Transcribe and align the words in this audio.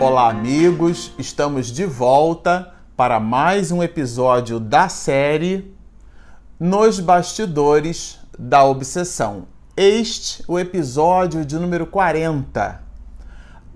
Olá, 0.00 0.30
amigos! 0.30 1.12
Estamos 1.18 1.66
de 1.70 1.84
volta 1.84 2.72
para 2.96 3.20
mais 3.20 3.70
um 3.70 3.82
episódio 3.82 4.58
da 4.58 4.88
série 4.88 5.74
Nos 6.58 6.98
Bastidores 6.98 8.18
da 8.38 8.64
Obsessão. 8.64 9.46
Este 9.76 10.42
o 10.48 10.58
episódio 10.58 11.44
de 11.44 11.58
número 11.58 11.86
40. 11.86 12.82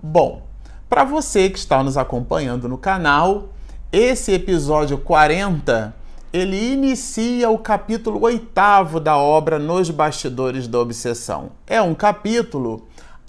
Bom, 0.01 0.41
para 0.89 1.03
você 1.03 1.47
que 1.47 1.59
está 1.59 1.83
nos 1.83 1.95
acompanhando 1.95 2.67
no 2.67 2.79
canal, 2.79 3.49
esse 3.91 4.31
episódio 4.31 4.97
40 4.97 5.95
ele 6.33 6.73
inicia 6.73 7.51
o 7.51 7.59
capítulo 7.59 8.19
oitavo 8.23 8.99
da 8.99 9.15
obra 9.15 9.59
Nos 9.59 9.91
Bastidores 9.91 10.67
da 10.67 10.79
Obsessão. 10.79 11.51
É 11.67 11.79
um 11.79 11.93
capítulo 11.93 12.87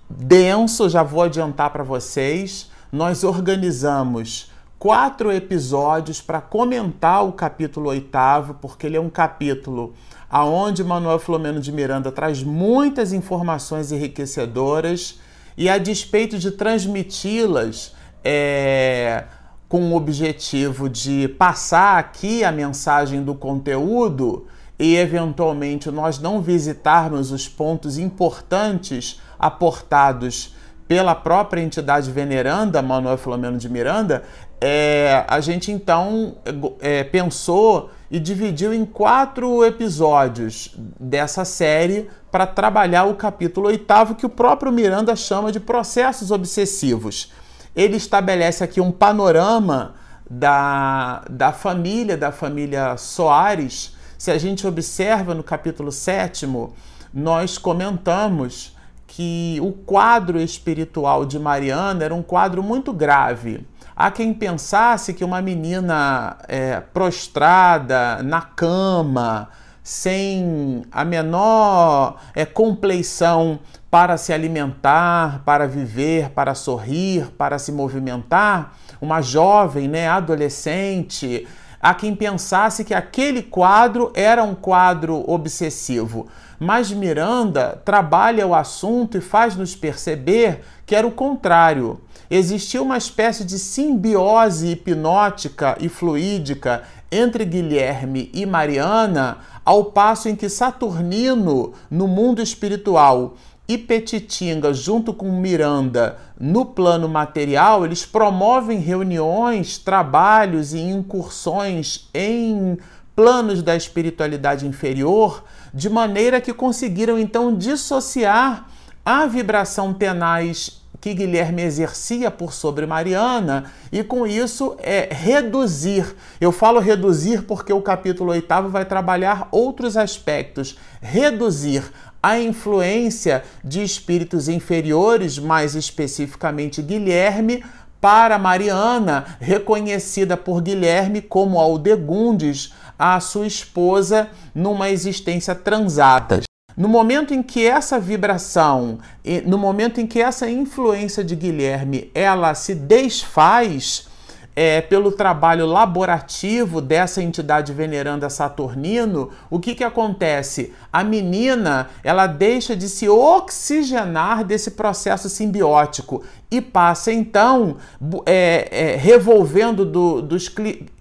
denso, 0.09 0.89
já 0.89 1.03
vou 1.03 1.23
adiantar 1.23 1.69
para 1.69 1.85
vocês. 1.85 2.75
Nós 2.97 3.25
organizamos 3.25 4.51
quatro 4.79 5.31
episódios 5.31 6.23
para 6.23 6.41
comentar 6.41 7.27
o 7.27 7.33
capítulo 7.33 7.91
oitavo, 7.91 8.55
porque 8.55 8.87
ele 8.87 8.97
é 8.97 9.01
um 9.01 9.11
capítulo 9.11 9.93
aonde 10.31 10.83
Manuel 10.83 11.19
Filomeno 11.19 11.61
de 11.61 11.71
Miranda 11.71 12.11
traz 12.11 12.43
muitas 12.43 13.13
informações 13.13 13.93
enriquecedoras 13.93 15.21
e 15.59 15.69
a 15.69 15.77
despeito 15.77 16.39
de 16.39 16.51
transmiti-las 16.53 17.95
é, 18.25 19.25
com 19.69 19.93
o 19.93 19.95
objetivo 19.95 20.89
de 20.89 21.29
passar 21.29 21.99
aqui 21.99 22.43
a 22.43 22.51
mensagem 22.51 23.23
do 23.23 23.35
conteúdo 23.35 24.47
e 24.79 24.97
eventualmente 24.97 25.91
nós 25.91 26.19
não 26.19 26.41
visitarmos 26.41 27.31
os 27.31 27.47
pontos 27.47 27.99
importantes 27.99 29.21
aportados 29.39 30.57
pela 30.89 31.15
própria 31.15 31.61
entidade 31.61 32.11
veneranda, 32.11 32.81
Manuel 32.81 33.19
Filomeno 33.19 33.59
de 33.59 33.69
Miranda, 33.69 34.23
é, 34.61 35.25
a 35.29 35.41
gente 35.41 35.71
então 35.73 36.37
é, 36.81 37.05
pensou 37.05 37.91
e 38.11 38.21
dividiu 38.21 38.73
em 38.73 38.85
quatro 38.85 39.65
episódios 39.65 40.75
dessa 40.99 41.45
série 41.45 42.09
para 42.31 42.47
trabalhar 42.47 43.05
o 43.05 43.15
capítulo 43.15 43.67
oitavo, 43.67 44.15
que 44.15 44.25
o 44.25 44.29
próprio 44.29 44.71
Miranda 44.71 45.17
chama 45.17 45.51
de 45.51 45.59
processos 45.59 46.31
obsessivos. 46.31 47.33
Ele 47.75 47.97
estabelece 47.97 48.63
aqui 48.63 48.81
um 48.81 48.93
panorama 48.93 49.95
da, 50.31 51.23
da 51.29 51.53
família, 51.53 52.17
da 52.17 52.31
família 52.31 52.97
Soares. 52.97 53.95
Se 54.17 54.31
a 54.31 54.39
gente 54.39 54.67
observa 54.67 55.35
no 55.35 55.43
capítulo 55.43 55.91
sétimo, 55.91 56.75
nós 57.13 57.59
comentamos 57.59 58.76
que 59.17 59.59
o 59.63 59.73
quadro 59.73 60.39
espiritual 60.39 61.25
de 61.25 61.39
Mariana 61.39 62.05
era 62.05 62.15
um 62.15 62.23
quadro 62.23 62.63
muito 62.63 62.93
grave. 62.93 63.67
Há 63.97 64.11
quem 64.11 64.35
pensasse 64.35 65.15
que 65.15 65.25
uma 65.25 65.41
menina 65.41 66.37
é, 66.47 66.81
prostrada 66.81 68.23
na 68.23 68.43
cama, 68.43 69.49
sem 69.83 70.83
a 70.93 71.03
menor 71.03 72.17
é, 72.35 72.45
compleição 72.45 73.59
para 73.91 74.19
se 74.19 74.35
alimentar, 74.35 75.41
para 75.47 75.67
viver, 75.67 76.29
para 76.33 76.55
sorrir, 76.55 77.29
para 77.39 77.59
se 77.59 77.73
movimentar, 77.73 78.75
uma 79.01 79.23
jovem, 79.23 79.89
né, 79.89 80.07
adolescente, 80.09 81.49
há 81.81 81.95
quem 81.95 82.15
pensasse 82.15 82.85
que 82.85 82.93
aquele 82.93 83.43
quadro 83.43 84.13
era 84.15 84.45
um 84.45 84.55
quadro 84.55 85.25
obsessivo. 85.27 86.29
Mas 86.59 86.91
Miranda 86.91 87.81
trabalha 87.85 88.47
o 88.47 88.55
assunto 88.55 89.19
e 89.19 89.21
faz-nos 89.21 89.75
perceber 89.75 90.63
que 90.85 90.95
era 90.95 91.07
o 91.07 91.13
contrário. 91.13 92.01
Existia 92.31 92.83
uma 92.83 92.97
espécie 92.97 93.45
de 93.45 93.59
simbiose 93.59 94.69
hipnótica 94.69 95.77
e 95.81 95.89
fluídica 95.89 96.83
entre 97.11 97.45
Guilherme 97.45 98.31
e 98.35 98.45
Mariana, 98.45 99.39
ao 99.65 99.87
passo 99.87 100.29
em 100.29 100.35
que 100.35 100.49
Saturnino, 100.49 101.73
no 101.91 102.09
mundo 102.09 102.43
espiritual, 102.43 103.37
e 103.69 103.77
Petitinga, 103.77 104.73
junto 104.73 105.13
com 105.13 105.41
Miranda, 105.41 106.19
no 106.39 106.65
plano 106.65 107.09
material, 107.09 107.85
eles 107.85 108.07
promovem 108.07 108.79
reuniões, 108.79 109.77
trabalhos 109.77 110.73
e 110.73 110.79
incursões 110.79 112.09
em 112.15 112.79
planos 113.17 113.63
da 113.63 113.75
espiritualidade 113.75 114.67
inferior, 114.67 115.43
de 115.73 115.89
maneira 115.89 116.41
que 116.41 116.53
conseguiram 116.53 117.19
então 117.19 117.57
dissociar 117.57 118.69
a 119.05 119.25
vibração 119.27 119.95
tenaz 119.95 120.85
que 121.01 121.15
Guilherme 121.15 121.63
exercia 121.63 122.31
por 122.31 122.53
sobre 122.53 122.85
Mariana 122.85 123.71
e 123.93 124.03
com 124.03 124.27
isso 124.27 124.77
é 124.81 125.09
reduzir. 125.13 126.17
Eu 126.41 126.51
falo 126.51 126.81
reduzir 126.81 127.43
porque 127.43 127.73
o 127.73 127.81
capítulo 127.81 128.33
oitavo 128.33 128.69
vai 128.69 128.85
trabalhar 128.85 129.49
outros 129.53 129.97
aspectos. 129.97 130.77
Reduzir 131.01 131.85
a 132.21 132.41
influência 132.41 133.45
de 133.63 133.85
espíritos 133.85 134.49
inferiores, 134.49 135.39
mais 135.39 135.77
especificamente 135.77 136.83
Guilherme, 136.83 137.63
para 138.01 138.39
Mariana, 138.39 139.25
reconhecida 139.41 140.37
por 140.37 140.61
Guilherme 140.61 141.21
como 141.21 141.61
Aldegundes, 141.61 142.75
a 142.99 143.19
sua 143.21 143.47
esposa, 143.47 144.31
numa 144.55 144.91
existência 144.91 145.55
transata. 145.55 146.43
No 146.77 146.89
momento 146.89 147.33
em 147.33 147.43
que 147.43 147.67
essa 147.67 147.99
vibração, 147.99 148.99
no 149.47 149.57
momento 149.57 149.99
em 150.01 150.07
que 150.07 150.21
essa 150.21 150.49
influência 150.51 151.25
de 151.25 151.35
Guilherme, 151.35 152.11
ela 152.15 152.55
se 152.55 152.75
desfaz 152.75 154.09
é, 154.57 154.81
pelo 154.81 155.13
trabalho 155.13 155.67
laborativo 155.67 156.81
dessa 156.81 157.23
entidade 157.23 157.75
veneranda 157.75 158.31
Saturnino, 158.31 159.31
o 159.51 159.61
que, 159.61 159.75
que 159.75 159.85
acontece? 159.85 160.73
A 160.91 161.05
menina 161.05 161.91
ela 162.03 162.27
deixa 162.27 162.75
de 162.75 162.89
se 162.89 163.07
oxigenar 163.07 164.43
desse 164.43 164.71
processo 164.71 165.29
simbiótico 165.29 166.23
e 166.51 166.63
passa 166.63 167.13
então 167.13 167.77
é, 168.25 168.69
é, 168.71 168.97
revolvendo 168.97 169.85
do, 169.85 170.23
dos 170.23 170.49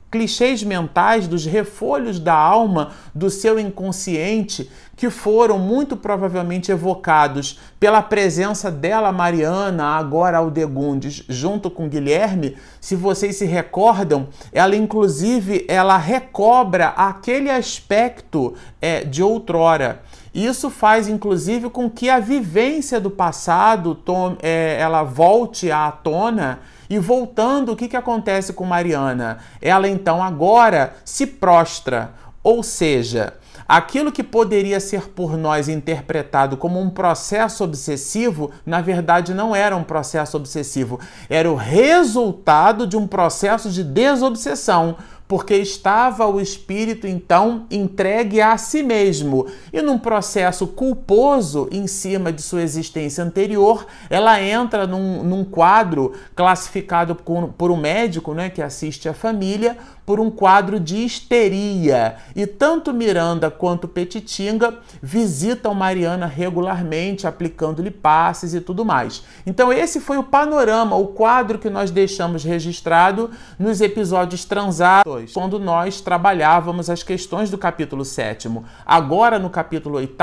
clichês 0.09 0.63
mentais, 0.63 1.27
dos 1.27 1.45
refolhos 1.45 2.19
da 2.19 2.33
alma, 2.33 2.91
do 3.13 3.29
seu 3.29 3.59
inconsciente, 3.59 4.69
que 4.95 5.09
foram 5.09 5.59
muito 5.59 5.97
provavelmente 5.97 6.71
evocados 6.71 7.59
pela 7.79 8.01
presença 8.01 8.71
dela, 8.71 9.11
Mariana, 9.11 9.97
agora 9.97 10.37
Aldegundes, 10.37 11.23
junto 11.27 11.69
com 11.69 11.89
Guilherme. 11.89 12.55
Se 12.79 12.95
vocês 12.95 13.35
se 13.35 13.45
recordam, 13.45 14.29
ela 14.53 14.75
inclusive 14.75 15.65
ela 15.67 15.97
recobra 15.97 16.87
aquele 16.89 17.49
aspecto 17.49 18.53
é, 18.81 19.03
de 19.03 19.21
outrora. 19.21 20.01
Isso 20.33 20.69
faz, 20.69 21.07
inclusive, 21.07 21.69
com 21.69 21.89
que 21.89 22.09
a 22.09 22.19
vivência 22.19 22.99
do 22.99 23.09
passado 23.09 23.95
tom, 23.95 24.37
é, 24.41 24.77
ela 24.79 25.03
volte 25.03 25.71
à 25.71 25.89
tona 25.91 26.59
e 26.89 26.99
voltando, 26.99 27.71
o 27.71 27.75
que, 27.75 27.87
que 27.87 27.97
acontece 27.97 28.53
com 28.53 28.65
Mariana? 28.65 29.39
Ela 29.61 29.87
então 29.87 30.23
agora 30.23 30.95
se 31.03 31.25
prostra, 31.25 32.13
ou 32.43 32.61
seja, 32.61 33.33
aquilo 33.67 34.11
que 34.11 34.23
poderia 34.23 34.79
ser 34.79 35.09
por 35.09 35.37
nós 35.37 35.67
interpretado 35.67 36.57
como 36.57 36.79
um 36.79 36.89
processo 36.89 37.63
obsessivo, 37.63 38.51
na 38.65 38.81
verdade 38.81 39.33
não 39.33 39.55
era 39.55 39.75
um 39.75 39.83
processo 39.83 40.37
obsessivo, 40.37 40.99
era 41.29 41.51
o 41.51 41.55
resultado 41.55 42.85
de 42.85 42.95
um 42.95 43.07
processo 43.07 43.69
de 43.69 43.83
desobsessão 43.83 44.97
porque 45.27 45.55
estava 45.55 46.27
o 46.27 46.39
espírito 46.39 47.07
então 47.07 47.65
entregue 47.71 48.41
a 48.41 48.57
si 48.57 48.83
mesmo. 48.83 49.47
E 49.73 49.81
num 49.81 49.97
processo 49.97 50.67
culposo 50.67 51.67
em 51.71 51.87
cima 51.87 52.31
de 52.31 52.41
sua 52.41 52.61
existência 52.61 53.23
anterior, 53.23 53.87
ela 54.09 54.41
entra 54.41 54.85
num, 54.85 55.23
num 55.23 55.43
quadro 55.43 56.13
classificado 56.35 57.15
por, 57.15 57.49
por 57.49 57.71
um 57.71 57.77
médico 57.77 58.33
né, 58.33 58.49
que 58.49 58.61
assiste 58.61 59.09
a 59.09 59.13
família 59.13 59.77
por 60.05 60.19
um 60.19 60.29
quadro 60.29 60.79
de 60.79 61.03
histeria. 61.03 62.15
E 62.35 62.45
tanto 62.45 62.93
Miranda 62.93 63.49
quanto 63.49 63.87
Petitinga 63.87 64.77
visitam 65.01 65.73
Mariana 65.73 66.25
regularmente, 66.25 67.25
aplicando-lhe 67.25 67.91
passes 67.91 68.53
e 68.53 68.61
tudo 68.61 68.85
mais. 68.85 69.23
Então, 69.45 69.73
esse 69.73 69.99
foi 69.99 70.17
o 70.17 70.23
panorama, 70.23 70.95
o 70.95 71.07
quadro 71.07 71.57
que 71.57 71.69
nós 71.69 71.89
deixamos 71.89 72.43
registrado 72.43 73.31
nos 73.57 73.81
episódios 73.81 74.45
transados, 74.45 75.33
quando 75.33 75.59
nós 75.59 76.01
trabalhávamos 76.01 76.89
as 76.89 77.01
questões 77.01 77.49
do 77.49 77.57
capítulo 77.57 78.05
7. 78.05 78.45
Agora, 78.85 79.39
no 79.39 79.49
capítulo 79.49 79.97
8, 79.97 80.15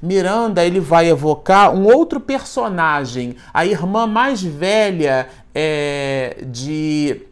Miranda 0.00 0.64
ele 0.64 0.80
vai 0.80 1.08
evocar 1.08 1.74
um 1.74 1.84
outro 1.84 2.20
personagem, 2.20 3.36
a 3.52 3.66
irmã 3.66 4.06
mais 4.06 4.42
velha 4.42 5.28
é, 5.54 6.44
de 6.46 7.29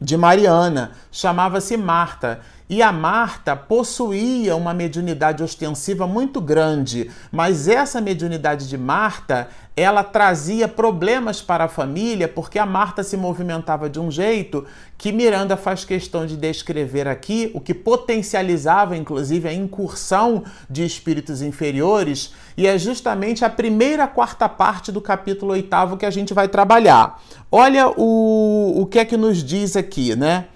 de 0.00 0.16
Mariana, 0.16 0.92
chamava-se 1.10 1.76
Marta. 1.76 2.40
E 2.68 2.82
a 2.82 2.90
Marta 2.90 3.54
possuía 3.54 4.56
uma 4.56 4.74
mediunidade 4.74 5.40
ostensiva 5.40 6.04
muito 6.04 6.40
grande, 6.40 7.08
mas 7.30 7.68
essa 7.68 8.00
mediunidade 8.00 8.68
de 8.68 8.76
Marta, 8.76 9.48
ela 9.76 10.02
trazia 10.02 10.66
problemas 10.66 11.40
para 11.40 11.64
a 11.64 11.68
família, 11.68 12.26
porque 12.26 12.58
a 12.58 12.66
Marta 12.66 13.04
se 13.04 13.16
movimentava 13.16 13.88
de 13.88 14.00
um 14.00 14.10
jeito 14.10 14.66
que 14.98 15.12
Miranda 15.12 15.56
faz 15.56 15.84
questão 15.84 16.26
de 16.26 16.36
descrever 16.36 17.06
aqui, 17.06 17.52
o 17.54 17.60
que 17.60 17.72
potencializava 17.72 18.96
inclusive 18.96 19.48
a 19.48 19.52
incursão 19.52 20.42
de 20.68 20.84
espíritos 20.84 21.42
inferiores, 21.42 22.34
e 22.56 22.66
é 22.66 22.76
justamente 22.76 23.44
a 23.44 23.50
primeira 23.50 24.08
quarta 24.08 24.48
parte 24.48 24.90
do 24.90 25.00
capítulo 25.00 25.52
oitavo 25.52 25.96
que 25.96 26.06
a 26.06 26.10
gente 26.10 26.34
vai 26.34 26.48
trabalhar. 26.48 27.22
Olha 27.52 27.88
o, 27.96 28.80
o 28.80 28.86
que 28.86 28.98
é 28.98 29.04
que 29.04 29.16
nos 29.16 29.44
diz 29.44 29.76
aqui, 29.76 30.16
né? 30.16 30.46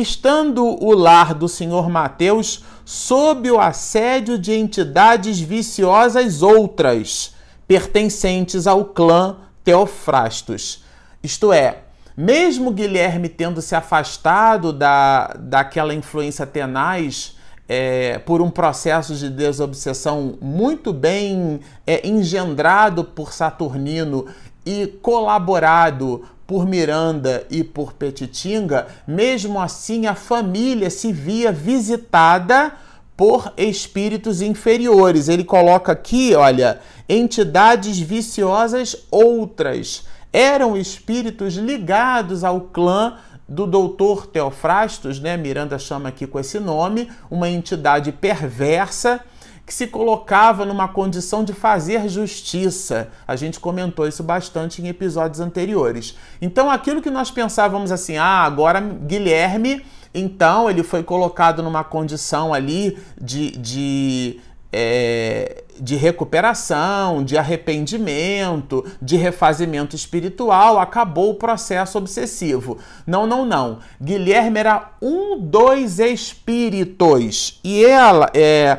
Estando 0.00 0.64
o 0.64 0.94
lar 0.94 1.34
do 1.34 1.48
senhor 1.48 1.90
Mateus 1.90 2.64
sob 2.84 3.50
o 3.50 3.60
assédio 3.60 4.38
de 4.38 4.52
entidades 4.52 5.38
viciosas 5.40 6.42
outras, 6.42 7.34
pertencentes 7.66 8.66
ao 8.66 8.86
clã 8.86 9.36
Teofrastos. 9.62 10.82
Isto 11.22 11.52
é, 11.52 11.78
mesmo 12.16 12.70
Guilherme 12.70 13.28
tendo 13.28 13.62
se 13.62 13.74
afastado 13.74 14.72
da, 14.72 15.34
daquela 15.38 15.94
influência 15.94 16.46
tenaz 16.46 17.36
é, 17.68 18.18
por 18.18 18.42
um 18.42 18.50
processo 18.50 19.14
de 19.14 19.30
desobsessão 19.30 20.36
muito 20.40 20.92
bem 20.92 21.60
é, 21.86 22.06
engendrado 22.06 23.04
por 23.04 23.32
Saturnino 23.32 24.26
e 24.66 24.86
colaborado 25.00 26.22
por 26.52 26.66
Miranda 26.66 27.46
e 27.50 27.64
por 27.64 27.94
Petitinga, 27.94 28.86
mesmo 29.06 29.58
assim 29.58 30.04
a 30.04 30.14
família 30.14 30.90
se 30.90 31.10
via 31.10 31.50
visitada 31.50 32.72
por 33.16 33.54
espíritos 33.56 34.42
inferiores. 34.42 35.30
Ele 35.30 35.44
coloca 35.44 35.92
aqui, 35.92 36.34
olha, 36.34 36.78
entidades 37.08 37.98
viciosas 37.98 38.94
outras. 39.10 40.04
Eram 40.30 40.76
espíritos 40.76 41.54
ligados 41.54 42.44
ao 42.44 42.60
clã 42.60 43.16
do 43.48 43.66
doutor 43.66 44.26
Teofrastos, 44.26 45.18
né? 45.18 45.38
Miranda 45.38 45.78
chama 45.78 46.10
aqui 46.10 46.26
com 46.26 46.38
esse 46.38 46.60
nome, 46.60 47.10
uma 47.30 47.48
entidade 47.48 48.12
perversa 48.12 49.24
que 49.72 49.76
se 49.76 49.86
colocava 49.86 50.66
numa 50.66 50.86
condição 50.86 51.42
de 51.42 51.54
fazer 51.54 52.06
justiça. 52.06 53.08
A 53.26 53.34
gente 53.36 53.58
comentou 53.58 54.06
isso 54.06 54.22
bastante 54.22 54.82
em 54.82 54.88
episódios 54.88 55.40
anteriores. 55.40 56.14
Então, 56.42 56.70
aquilo 56.70 57.00
que 57.00 57.08
nós 57.08 57.30
pensávamos 57.30 57.90
assim, 57.90 58.18
ah, 58.18 58.42
agora 58.42 58.82
Guilherme, 58.82 59.82
então 60.14 60.68
ele 60.68 60.82
foi 60.82 61.02
colocado 61.02 61.62
numa 61.62 61.82
condição 61.82 62.52
ali 62.52 62.98
de, 63.18 63.52
de 63.52 64.40
é, 64.70 65.64
de 65.80 65.96
recuperação, 65.96 67.24
de 67.24 67.38
arrependimento, 67.38 68.84
de 69.00 69.16
refazimento 69.16 69.96
espiritual, 69.96 70.78
acabou 70.78 71.30
o 71.30 71.34
processo 71.34 71.96
obsessivo. 71.96 72.76
Não, 73.06 73.26
não, 73.26 73.44
não. 73.44 73.78
Guilherme 74.00 74.60
era 74.60 74.92
um 75.00 75.38
dos 75.38 75.98
espíritos 75.98 77.58
e 77.64 77.84
ela 77.84 78.30
é 78.34 78.78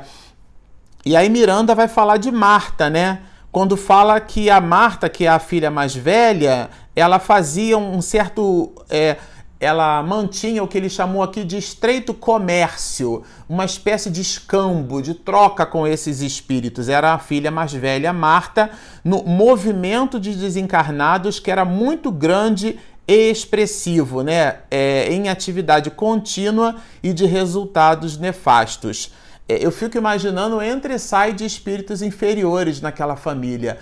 e 1.06 1.16
aí 1.16 1.30
Miranda 1.30 1.76
vai 1.76 1.88
falar 1.88 2.18
de 2.18 2.32
Marta, 2.32 2.90
né? 2.90 3.20
Quando 3.52 3.78
fala 3.78 4.20
que 4.20 4.50
a 4.50 4.60
Marta, 4.60 5.10
que 5.10 5.26
é 5.26 5.30
a 5.30 5.38
filha 5.38 5.70
mais 5.70 5.96
velha, 5.96 6.70
ela 6.96 7.20
fazia 7.20 7.78
um 7.78 8.02
certo. 8.02 8.72
É, 8.90 9.18
ela 9.60 10.04
mantinha 10.04 10.62
o 10.62 10.68
que 10.68 10.78
ele 10.78 10.90
chamou 10.90 11.24
aqui 11.24 11.44
de 11.46 11.58
estreito 11.58 12.14
comércio, 12.14 13.24
uma 13.48 13.64
espécie 13.64 14.10
de 14.10 14.20
escambo, 14.20 15.02
de 15.02 15.14
troca 15.14 15.66
com 15.66 15.88
esses 15.88 16.20
espíritos. 16.22 16.90
Era 16.90 17.14
a 17.14 17.20
filha 17.20 17.50
mais 17.50 17.72
velha, 17.72 18.12
Marta, 18.12 18.72
no 19.06 19.24
movimento 19.24 20.20
de 20.20 20.36
desencarnados 20.36 21.40
que 21.40 21.50
era 21.50 21.64
muito 21.64 22.12
grande 22.12 22.78
e 23.08 23.30
expressivo, 23.30 24.22
né? 24.22 24.58
É, 24.72 25.14
em 25.14 25.30
atividade 25.30 25.92
contínua 25.92 26.76
e 27.02 27.14
de 27.14 27.26
resultados 27.26 28.18
nefastos. 28.18 29.12
É, 29.48 29.66
eu 29.66 29.72
fico 29.72 29.98
imaginando 29.98 30.62
entre 30.62 30.98
sai 30.98 31.34
de 31.34 31.46
espíritos 31.46 32.02
inferiores 32.02 32.80
naquela 32.80 33.16
família, 33.16 33.78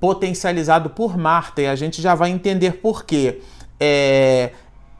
potencializado 0.00 0.90
por 0.90 1.16
Marta, 1.16 1.62
e 1.62 1.66
a 1.66 1.76
gente 1.76 2.02
já 2.02 2.14
vai 2.14 2.30
entender 2.30 2.78
por 2.78 3.04
quê. 3.04 3.40
É, 3.78 4.50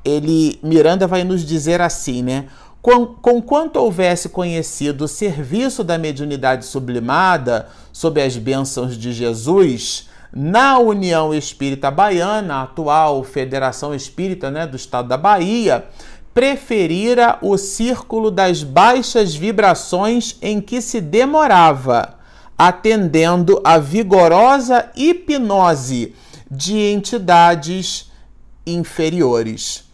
ele, 0.05 0.58
Miranda 0.62 1.06
vai 1.06 1.25
nos 1.25 1.44
dizer 1.44 1.81
assim, 1.81 2.23
né? 2.23 2.47
Com, 2.81 3.05
com 3.05 3.43
quanto 3.43 3.81
houvesse 3.81 4.29
conhecido 4.29 5.06
o 5.06 5.08
serviço 5.08 5.82
da 5.82 5.99
mediunidade 5.99 6.64
sublimada 6.64 7.67
sob 7.93 8.23
as 8.23 8.37
bênçãos 8.37 8.97
de 8.97 9.12
Jesus, 9.12 10.08
na 10.32 10.79
União 10.79 11.35
Espírita 11.35 11.91
Baiana, 11.91 12.62
atual 12.62 13.25
Federação 13.25 13.94
Espírita 13.94 14.50
né, 14.50 14.67
do 14.67 14.76
Estado 14.76 15.08
da 15.08 15.17
Bahia, 15.17 15.85
preferira 16.36 17.38
o 17.40 17.56
círculo 17.56 18.30
das 18.30 18.62
baixas 18.62 19.34
vibrações 19.34 20.36
em 20.42 20.60
que 20.60 20.82
se 20.82 21.00
demorava, 21.00 22.18
atendendo 22.58 23.58
a 23.64 23.78
vigorosa 23.78 24.90
hipnose 24.94 26.14
de 26.50 26.76
entidades 26.76 28.12
inferiores. 28.66 29.84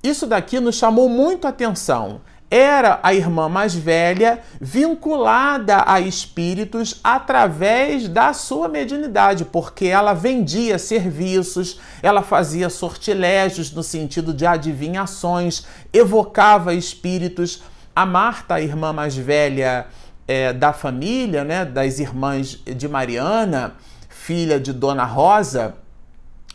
Isso 0.00 0.28
daqui 0.28 0.60
nos 0.60 0.76
chamou 0.76 1.08
muito 1.08 1.48
atenção 1.48 2.20
era 2.50 2.98
a 3.02 3.14
irmã 3.14 3.48
mais 3.48 3.74
velha 3.74 4.40
vinculada 4.60 5.84
a 5.86 6.00
espíritos 6.00 6.98
através 7.04 8.08
da 8.08 8.32
sua 8.32 8.68
mediunidade, 8.68 9.44
porque 9.44 9.86
ela 9.86 10.12
vendia 10.12 10.76
serviços, 10.76 11.78
ela 12.02 12.22
fazia 12.22 12.68
sortilégios 12.68 13.72
no 13.72 13.84
sentido 13.84 14.34
de 14.34 14.44
adivinhações, 14.44 15.64
evocava 15.92 16.74
espíritos. 16.74 17.62
A 17.94 18.04
Marta, 18.04 18.54
a 18.54 18.60
irmã 18.60 18.92
mais 18.92 19.16
velha 19.16 19.86
é, 20.26 20.52
da 20.52 20.72
família, 20.72 21.44
né, 21.44 21.64
das 21.64 22.00
irmãs 22.00 22.58
de 22.64 22.88
Mariana, 22.88 23.74
filha 24.08 24.58
de 24.58 24.72
Dona 24.72 25.04
Rosa, 25.04 25.74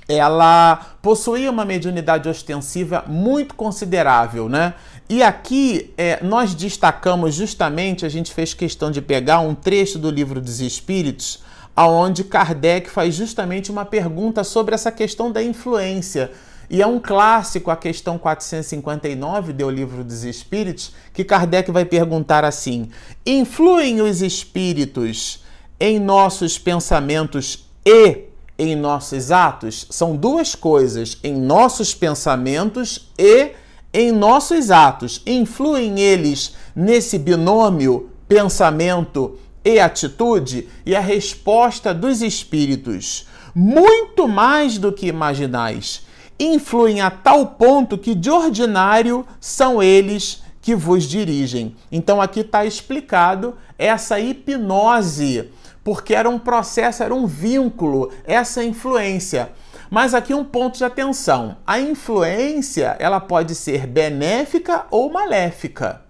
ela 0.08 0.98
possuía 1.02 1.50
uma 1.50 1.66
mediunidade 1.66 2.30
ostensiva 2.30 3.04
muito 3.08 3.56
considerável, 3.56 4.48
né? 4.48 4.76
E 5.10 5.22
aqui 5.24 5.94
é, 5.98 6.24
nós 6.24 6.54
destacamos 6.54 7.36
justamente, 7.36 8.06
a 8.06 8.10
gente 8.10 8.34
fez 8.34 8.54
questão 8.54 8.92
de 8.92 9.02
pegar 9.02 9.40
um 9.40 9.54
trecho 9.54 10.00
do 10.00 10.10
livro 10.10 10.42
dos 10.42 10.62
Espíritos, 10.62 11.44
aonde 11.76 12.24
Kardec 12.24 12.90
faz 12.90 13.16
justamente 13.16 13.72
uma 13.72 13.86
pergunta 13.86 14.44
sobre 14.44 14.74
essa 14.74 14.92
questão 14.92 15.32
da 15.32 15.44
influência. 15.44 16.32
E 16.70 16.82
é 16.82 16.88
um 16.88 17.00
clássico, 17.00 17.70
a 17.70 17.76
questão 17.76 18.18
459 18.18 19.54
do 19.54 19.70
Livro 19.70 20.04
dos 20.04 20.24
Espíritos, 20.24 20.94
que 21.14 21.24
Kardec 21.24 21.70
vai 21.72 21.86
perguntar 21.86 22.44
assim: 22.44 22.90
influem 23.26 24.02
os 24.02 24.22
espíritos 24.22 25.44
em 25.80 26.00
nossos 26.00 26.58
pensamentos 26.58 27.70
e 27.86 28.24
em 28.58 28.76
nossos 28.76 29.32
atos? 29.32 29.88
São 29.90 30.16
duas 30.16 30.56
coisas, 30.56 31.18
em 31.24 31.36
nossos 31.36 31.94
pensamentos 31.94 33.10
e 33.18 33.52
em 33.94 34.12
nossos 34.12 34.72
atos, 34.72 35.22
influem 35.26 36.00
eles 36.00 36.54
nesse 36.76 37.18
binômio 37.18 38.10
pensamento 38.28 39.38
e 39.64 39.80
atitude? 39.80 40.68
E 40.86 40.96
a 40.96 41.00
resposta 41.00 41.94
dos 41.94 42.22
espíritos, 42.22 43.28
muito 43.54 44.28
mais 44.28 44.78
do 44.78 44.92
que 44.92 45.08
imaginais, 45.08 46.06
influem 46.40 47.02
a 47.02 47.10
tal 47.10 47.46
ponto 47.48 47.98
que 47.98 48.14
de 48.14 48.30
ordinário 48.30 49.26
são 49.40 49.82
eles 49.82 50.44
que 50.62 50.76
vos 50.76 51.04
dirigem. 51.04 51.76
Então 51.92 52.22
aqui 52.22 52.42
está 52.42 52.66
explicado 52.66 53.56
essa 53.78 54.20
hipnose, 54.20 55.50
porque 55.86 56.16
era 56.16 56.28
um 56.28 56.40
processo, 56.40 57.04
era 57.04 57.14
um 57.14 57.28
vínculo, 57.28 58.12
essa 58.26 58.64
influência. 58.64 59.52
Mas 59.88 60.16
aqui 60.16 60.34
um 60.34 60.44
ponto 60.44 60.80
de 60.80 60.84
atenção. 60.84 61.58
A 61.66 61.80
influência, 61.80 62.96
ela 62.98 63.20
pode 63.20 63.54
ser 63.54 63.86
benéfica 63.86 64.88
ou 64.90 65.12
maléfica. 65.12 66.02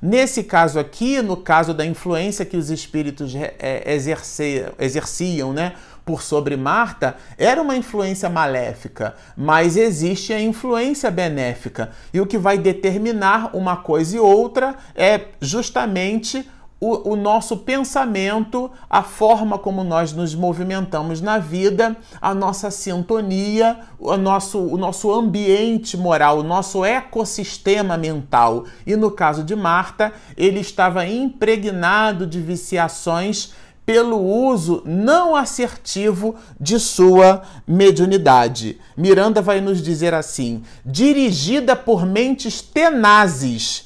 Nesse 0.00 0.44
caso 0.44 0.78
aqui, 0.78 1.20
no 1.22 1.36
caso 1.36 1.74
da 1.74 1.84
influência 1.84 2.44
que 2.44 2.56
os 2.56 2.70
espíritos 2.70 3.34
é, 3.34 3.92
exerciam, 3.92 4.68
exerciam 4.78 5.52
né, 5.52 5.72
por 6.04 6.22
sobre 6.22 6.56
Marta, 6.56 7.16
era 7.36 7.60
uma 7.60 7.76
influência 7.76 8.30
maléfica, 8.30 9.16
mas 9.36 9.76
existe 9.76 10.32
a 10.32 10.40
influência 10.40 11.10
benéfica. 11.10 11.90
E 12.14 12.20
o 12.20 12.26
que 12.26 12.38
vai 12.38 12.56
determinar 12.56 13.56
uma 13.56 13.78
coisa 13.78 14.14
e 14.14 14.20
outra 14.20 14.76
é 14.94 15.22
justamente 15.40 16.48
o, 16.78 17.12
o, 17.12 17.16
nosso 17.16 17.56
pensamento, 17.58 18.70
a 18.88 19.02
forma 19.02 19.58
como 19.58 19.82
nós 19.82 20.12
nos 20.12 20.34
movimentamos 20.34 21.22
na 21.22 21.38
vida, 21.38 21.96
a 22.20 22.34
nossa 22.34 22.70
sintonia, 22.70 23.78
o 23.98 24.16
nosso, 24.16 24.58
o 24.58 24.76
nosso 24.76 25.10
ambiente 25.10 25.96
moral, 25.96 26.40
o 26.40 26.42
nosso 26.42 26.84
ecossistema 26.84 27.96
mental. 27.96 28.64
E 28.86 28.94
no 28.94 29.10
caso 29.10 29.42
de 29.42 29.56
Marta, 29.56 30.12
ele 30.36 30.60
estava 30.60 31.06
impregnado 31.06 32.26
de 32.26 32.40
viciações 32.40 33.54
pelo 33.86 34.20
uso 34.20 34.82
não 34.84 35.34
assertivo 35.34 36.34
de 36.60 36.78
sua 36.78 37.42
mediunidade. 37.66 38.78
Miranda 38.96 39.40
vai 39.40 39.60
nos 39.60 39.80
dizer 39.80 40.12
assim: 40.12 40.62
dirigida 40.84 41.76
por 41.76 42.04
mentes 42.04 42.60
tenazes 42.60 43.85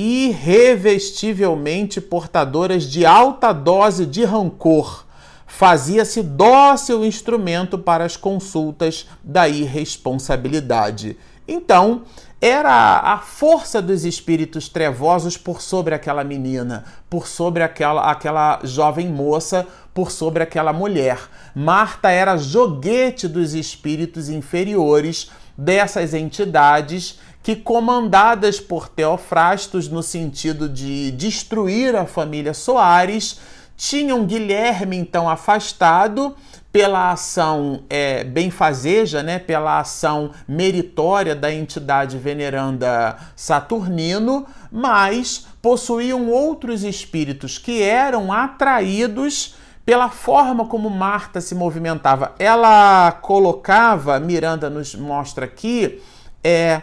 irrevestivelmente 0.00 2.00
portadoras 2.00 2.84
de 2.84 3.04
alta 3.04 3.52
dose 3.52 4.06
de 4.06 4.24
rancor, 4.24 5.04
fazia-se 5.46 6.22
dócil 6.22 7.04
instrumento 7.04 7.78
para 7.78 8.04
as 8.04 8.16
consultas 8.16 9.06
da 9.22 9.46
irresponsabilidade. 9.46 11.18
Então, 11.46 12.04
era 12.40 13.00
a 13.00 13.18
força 13.18 13.82
dos 13.82 14.06
espíritos 14.06 14.70
trevosos 14.70 15.36
por 15.36 15.60
sobre 15.60 15.94
aquela 15.94 16.24
menina, 16.24 16.84
por 17.10 17.26
sobre 17.26 17.62
aquela, 17.62 18.10
aquela 18.10 18.60
jovem 18.64 19.08
moça, 19.08 19.66
por 19.92 20.10
sobre 20.10 20.42
aquela 20.42 20.72
mulher. 20.72 21.18
Marta 21.54 22.08
era 22.08 22.38
joguete 22.38 23.28
dos 23.28 23.52
espíritos 23.52 24.30
inferiores 24.30 25.30
dessas 25.58 26.14
entidades 26.14 27.18
que, 27.42 27.56
comandadas 27.56 28.60
por 28.60 28.88
Teofrastos 28.88 29.88
no 29.88 30.02
sentido 30.02 30.68
de 30.68 31.10
destruir 31.12 31.96
a 31.96 32.06
família 32.06 32.52
Soares, 32.52 33.40
tinham 33.76 34.26
Guilherme 34.26 34.96
então 34.96 35.28
afastado 35.28 36.36
pela 36.70 37.10
ação 37.10 37.82
é, 37.88 38.22
benfazeja, 38.22 39.22
né, 39.22 39.38
pela 39.38 39.80
ação 39.80 40.30
meritória 40.46 41.34
da 41.34 41.52
entidade 41.52 42.16
veneranda 42.16 43.16
Saturnino, 43.34 44.46
mas 44.70 45.46
possuíam 45.60 46.28
outros 46.28 46.84
espíritos 46.84 47.58
que 47.58 47.82
eram 47.82 48.32
atraídos 48.32 49.56
pela 49.84 50.08
forma 50.08 50.66
como 50.66 50.88
Marta 50.88 51.40
se 51.40 51.54
movimentava. 51.54 52.34
Ela 52.38 53.10
colocava, 53.12 54.20
Miranda 54.20 54.70
nos 54.70 54.94
mostra 54.94 55.46
aqui, 55.46 56.00
é, 56.44 56.82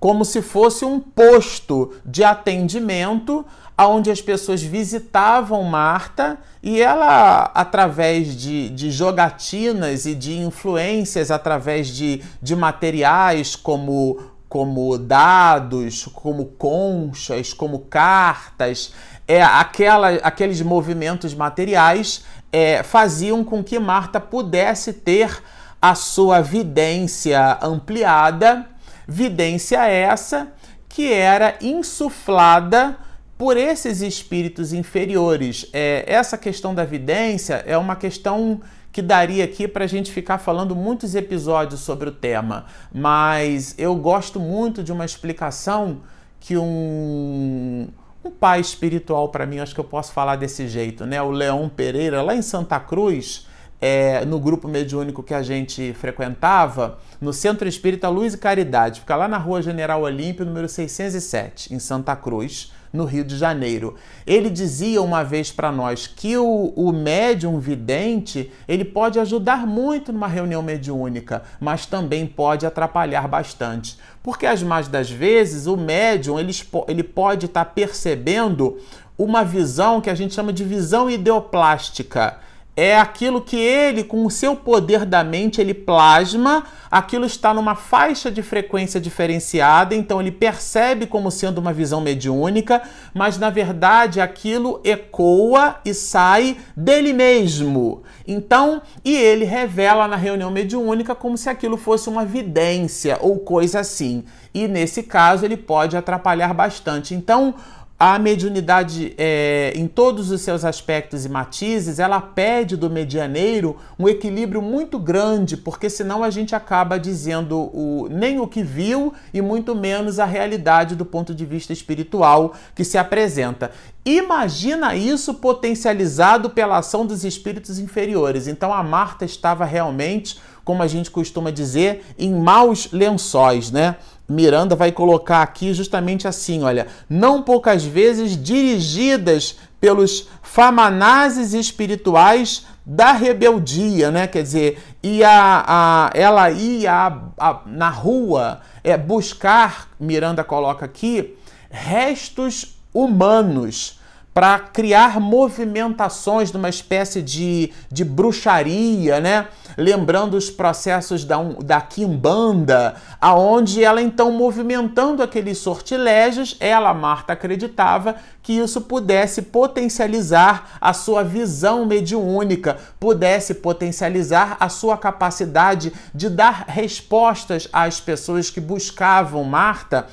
como 0.00 0.24
se 0.24 0.40
fosse 0.40 0.84
um 0.84 0.98
posto 0.98 1.92
de 2.06 2.24
atendimento 2.24 3.44
onde 3.78 4.10
as 4.10 4.20
pessoas 4.20 4.62
visitavam 4.62 5.62
Marta 5.62 6.38
e 6.62 6.80
ela, 6.80 7.50
através 7.54 8.34
de, 8.36 8.68
de 8.70 8.90
jogatinas 8.90 10.06
e 10.06 10.14
de 10.14 10.38
influências, 10.38 11.30
através 11.30 11.88
de, 11.88 12.22
de 12.42 12.56
materiais 12.56 13.56
como, 13.56 14.20
como 14.48 14.98
dados, 14.98 16.06
como 16.12 16.46
conchas, 16.46 17.52
como 17.54 17.80
cartas, 17.80 18.92
é, 19.26 19.42
aquela, 19.42 20.08
aqueles 20.16 20.60
movimentos 20.60 21.34
materiais 21.34 22.24
é, 22.52 22.82
faziam 22.82 23.44
com 23.44 23.62
que 23.62 23.78
Marta 23.78 24.20
pudesse 24.20 24.92
ter 24.92 25.42
a 25.80 25.94
sua 25.94 26.42
vidência 26.42 27.58
ampliada, 27.62 28.66
vidência 29.10 29.84
essa 29.86 30.52
que 30.88 31.12
era 31.12 31.56
insuflada 31.60 32.96
por 33.36 33.56
esses 33.56 34.00
espíritos 34.02 34.72
inferiores. 34.72 35.66
É, 35.72 36.04
essa 36.06 36.38
questão 36.38 36.72
da 36.74 36.84
vidência 36.84 37.64
é 37.66 37.76
uma 37.76 37.96
questão 37.96 38.60
que 38.92 39.02
daria 39.02 39.44
aqui 39.44 39.66
para 39.66 39.84
a 39.84 39.88
gente 39.88 40.12
ficar 40.12 40.38
falando 40.38 40.76
muitos 40.76 41.14
episódios 41.14 41.80
sobre 41.80 42.08
o 42.08 42.12
tema, 42.12 42.66
mas 42.92 43.74
eu 43.78 43.94
gosto 43.96 44.38
muito 44.38 44.82
de 44.82 44.92
uma 44.92 45.04
explicação 45.04 46.02
que 46.38 46.56
um, 46.56 47.88
um 48.24 48.30
pai 48.30 48.60
espiritual 48.60 49.28
para 49.28 49.46
mim, 49.46 49.58
acho 49.58 49.74
que 49.74 49.80
eu 49.80 49.84
posso 49.84 50.12
falar 50.12 50.36
desse 50.36 50.68
jeito, 50.68 51.04
né? 51.04 51.20
O 51.20 51.30
Leão 51.30 51.68
Pereira, 51.68 52.22
lá 52.22 52.34
em 52.34 52.42
Santa 52.42 52.78
Cruz, 52.78 53.46
é, 53.80 54.24
no 54.24 54.38
grupo 54.38 54.68
mediúnico 54.68 55.22
que 55.22 55.34
a 55.34 55.42
gente 55.42 55.92
frequentava, 55.94 56.98
no 57.20 57.32
Centro 57.32 57.68
Espírita 57.68 58.08
Luz 58.08 58.34
e 58.34 58.38
Caridade, 58.38 59.00
fica 59.00 59.16
lá 59.16 59.26
na 59.26 59.38
Rua 59.38 59.62
General 59.62 60.02
Olímpio, 60.02 60.44
número 60.44 60.68
607, 60.68 61.74
em 61.74 61.78
Santa 61.78 62.14
Cruz 62.14 62.72
no 62.92 63.04
Rio 63.04 63.24
de 63.24 63.36
Janeiro. 63.36 63.94
Ele 64.26 64.50
dizia 64.50 65.00
uma 65.00 65.22
vez 65.22 65.52
para 65.52 65.70
nós 65.70 66.06
que 66.06 66.36
o, 66.36 66.72
o 66.74 66.92
médium 66.92 67.58
vidente 67.58 68.52
ele 68.66 68.84
pode 68.84 69.18
ajudar 69.18 69.66
muito 69.66 70.12
numa 70.12 70.26
reunião 70.26 70.62
mediúnica, 70.62 71.42
mas 71.60 71.86
também 71.86 72.26
pode 72.26 72.66
atrapalhar 72.66 73.28
bastante. 73.28 73.96
Porque 74.22 74.44
as 74.44 74.62
mais 74.62 74.88
das 74.88 75.10
vezes 75.10 75.66
o 75.66 75.76
médium 75.76 76.38
ele, 76.38 76.52
ele 76.88 77.02
pode 77.02 77.46
estar 77.46 77.64
tá 77.64 77.70
percebendo 77.70 78.78
uma 79.16 79.44
visão 79.44 80.00
que 80.00 80.10
a 80.10 80.14
gente 80.14 80.34
chama 80.34 80.52
de 80.52 80.64
visão 80.64 81.08
ideoplástica 81.08 82.38
é 82.80 82.98
aquilo 82.98 83.42
que 83.42 83.58
ele, 83.58 84.02
com 84.02 84.24
o 84.24 84.30
seu 84.30 84.56
poder 84.56 85.04
da 85.04 85.22
mente, 85.22 85.60
ele 85.60 85.74
plasma, 85.74 86.64
aquilo 86.90 87.26
está 87.26 87.52
numa 87.52 87.74
faixa 87.74 88.30
de 88.30 88.42
frequência 88.42 88.98
diferenciada, 88.98 89.94
então 89.94 90.18
ele 90.18 90.30
percebe 90.30 91.04
como 91.04 91.30
sendo 91.30 91.58
uma 91.58 91.74
visão 91.74 92.00
mediúnica, 92.00 92.80
mas 93.12 93.36
na 93.36 93.50
verdade 93.50 94.18
aquilo 94.18 94.80
ecoa 94.82 95.76
e 95.84 95.92
sai 95.92 96.56
dele 96.74 97.12
mesmo. 97.12 98.02
Então, 98.26 98.80
e 99.04 99.14
ele 99.14 99.44
revela 99.44 100.08
na 100.08 100.16
reunião 100.16 100.50
mediúnica 100.50 101.14
como 101.14 101.36
se 101.36 101.50
aquilo 101.50 101.76
fosse 101.76 102.08
uma 102.08 102.24
vidência 102.24 103.18
ou 103.20 103.40
coisa 103.40 103.80
assim. 103.80 104.24
E 104.54 104.66
nesse 104.66 105.02
caso 105.02 105.44
ele 105.44 105.56
pode 105.56 105.98
atrapalhar 105.98 106.54
bastante. 106.54 107.14
Então, 107.14 107.54
a 108.02 108.18
mediunidade, 108.18 109.12
é, 109.18 109.74
em 109.76 109.86
todos 109.86 110.30
os 110.30 110.40
seus 110.40 110.64
aspectos 110.64 111.26
e 111.26 111.28
matizes, 111.28 111.98
ela 111.98 112.18
pede 112.18 112.74
do 112.74 112.88
medianeiro 112.88 113.76
um 113.98 114.08
equilíbrio 114.08 114.62
muito 114.62 114.98
grande, 114.98 115.54
porque 115.54 115.90
senão 115.90 116.24
a 116.24 116.30
gente 116.30 116.54
acaba 116.54 116.98
dizendo 116.98 117.58
o, 117.58 118.08
nem 118.10 118.40
o 118.40 118.46
que 118.46 118.62
viu 118.62 119.12
e 119.34 119.42
muito 119.42 119.74
menos 119.74 120.18
a 120.18 120.24
realidade 120.24 120.96
do 120.96 121.04
ponto 121.04 121.34
de 121.34 121.44
vista 121.44 121.74
espiritual 121.74 122.54
que 122.74 122.84
se 122.84 122.96
apresenta. 122.96 123.70
Imagina 124.02 124.96
isso 124.96 125.34
potencializado 125.34 126.48
pela 126.48 126.78
ação 126.78 127.04
dos 127.04 127.22
espíritos 127.22 127.78
inferiores. 127.78 128.48
Então 128.48 128.72
a 128.72 128.82
Marta 128.82 129.26
estava 129.26 129.66
realmente, 129.66 130.40
como 130.64 130.82
a 130.82 130.86
gente 130.86 131.10
costuma 131.10 131.50
dizer, 131.50 132.02
em 132.18 132.32
maus 132.32 132.90
lençóis, 132.92 133.70
né? 133.70 133.96
Miranda 134.30 134.76
vai 134.76 134.92
colocar 134.92 135.42
aqui 135.42 135.74
justamente 135.74 136.28
assim, 136.28 136.62
olha, 136.62 136.86
não 137.08 137.42
poucas 137.42 137.84
vezes 137.84 138.40
dirigidas 138.40 139.58
pelos 139.80 140.28
famanazes 140.40 141.52
espirituais 141.52 142.64
da 142.86 143.12
rebeldia, 143.12 144.10
né? 144.10 144.26
Quer 144.28 144.42
dizer, 144.42 144.82
ia 145.02 145.28
a, 145.66 146.10
ela 146.14 146.50
ia 146.50 146.92
a, 146.92 147.20
a, 147.38 147.60
na 147.66 147.88
rua 147.88 148.60
é, 148.84 148.96
buscar, 148.96 149.88
Miranda 149.98 150.44
coloca 150.44 150.84
aqui, 150.84 151.36
restos 151.68 152.76
humanos 152.94 153.98
para 154.32 154.58
criar 154.60 155.18
movimentações 155.18 156.52
numa 156.52 156.68
espécie 156.68 157.20
de, 157.20 157.72
de 157.90 158.04
bruxaria, 158.04 159.20
né? 159.20 159.48
Lembrando 159.80 160.34
os 160.34 160.50
processos 160.50 161.24
da, 161.24 161.42
da 161.64 161.80
Kimbanda, 161.80 162.96
aonde 163.18 163.82
ela 163.82 164.02
então 164.02 164.30
movimentando 164.30 165.22
aqueles 165.22 165.56
sortilégios, 165.56 166.54
ela, 166.60 166.92
Marta, 166.92 167.32
acreditava 167.32 168.16
que 168.42 168.52
isso 168.52 168.82
pudesse 168.82 169.40
potencializar 169.40 170.76
a 170.82 170.92
sua 170.92 171.24
visão 171.24 171.86
mediúnica, 171.86 172.76
pudesse 173.00 173.54
potencializar 173.54 174.58
a 174.60 174.68
sua 174.68 174.98
capacidade 174.98 175.94
de 176.14 176.28
dar 176.28 176.66
respostas 176.68 177.66
às 177.72 177.98
pessoas 177.98 178.50
que 178.50 178.60
buscavam 178.60 179.44
Marta 179.44 180.08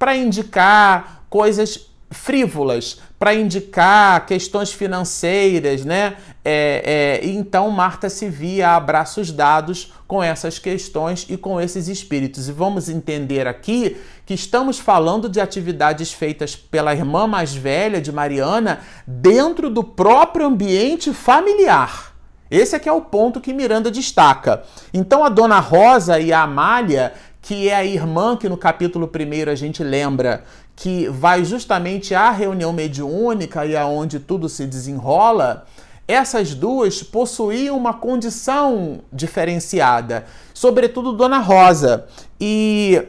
para 0.00 0.16
indicar 0.16 1.22
coisas 1.30 1.91
frívolas 2.12 3.00
para 3.18 3.34
indicar 3.34 4.26
questões 4.26 4.72
financeiras, 4.72 5.84
né? 5.84 6.16
É, 6.44 7.20
é, 7.22 7.26
então 7.26 7.70
Marta 7.70 8.10
se 8.10 8.28
via 8.28 8.70
a 8.70 8.80
braços 8.80 9.30
dados 9.30 9.92
com 10.08 10.22
essas 10.22 10.58
questões 10.58 11.26
e 11.28 11.36
com 11.36 11.60
esses 11.60 11.88
espíritos. 11.88 12.48
E 12.48 12.52
vamos 12.52 12.88
entender 12.88 13.46
aqui 13.46 13.96
que 14.26 14.34
estamos 14.34 14.78
falando 14.78 15.28
de 15.28 15.40
atividades 15.40 16.12
feitas 16.12 16.56
pela 16.56 16.94
irmã 16.94 17.26
mais 17.26 17.54
velha 17.54 18.00
de 18.00 18.10
Mariana 18.10 18.80
dentro 19.06 19.70
do 19.70 19.84
próprio 19.84 20.46
ambiente 20.46 21.12
familiar. 21.12 22.12
Esse 22.50 22.76
é 22.76 22.78
que 22.78 22.88
é 22.88 22.92
o 22.92 23.00
ponto 23.00 23.40
que 23.40 23.54
Miranda 23.54 23.90
destaca. 23.90 24.62
Então 24.92 25.24
a 25.24 25.30
dona 25.30 25.58
Rosa 25.58 26.20
e 26.20 26.32
a 26.32 26.42
Amália 26.42 27.14
que 27.42 27.68
é 27.68 27.74
a 27.74 27.84
irmã 27.84 28.36
que 28.36 28.48
no 28.48 28.56
capítulo 28.56 29.10
1 29.12 29.50
a 29.50 29.54
gente 29.56 29.82
lembra 29.82 30.44
que 30.74 31.08
vai 31.08 31.44
justamente 31.44 32.14
à 32.14 32.30
reunião 32.30 32.72
mediúnica 32.72 33.64
e 33.66 33.76
aonde 33.76 34.18
tudo 34.18 34.48
se 34.48 34.66
desenrola, 34.66 35.66
essas 36.06 36.54
duas 36.54 37.02
possuíam 37.02 37.76
uma 37.76 37.94
condição 37.94 39.00
diferenciada, 39.12 40.24
sobretudo 40.52 41.12
Dona 41.12 41.38
Rosa. 41.38 42.06
E, 42.40 43.02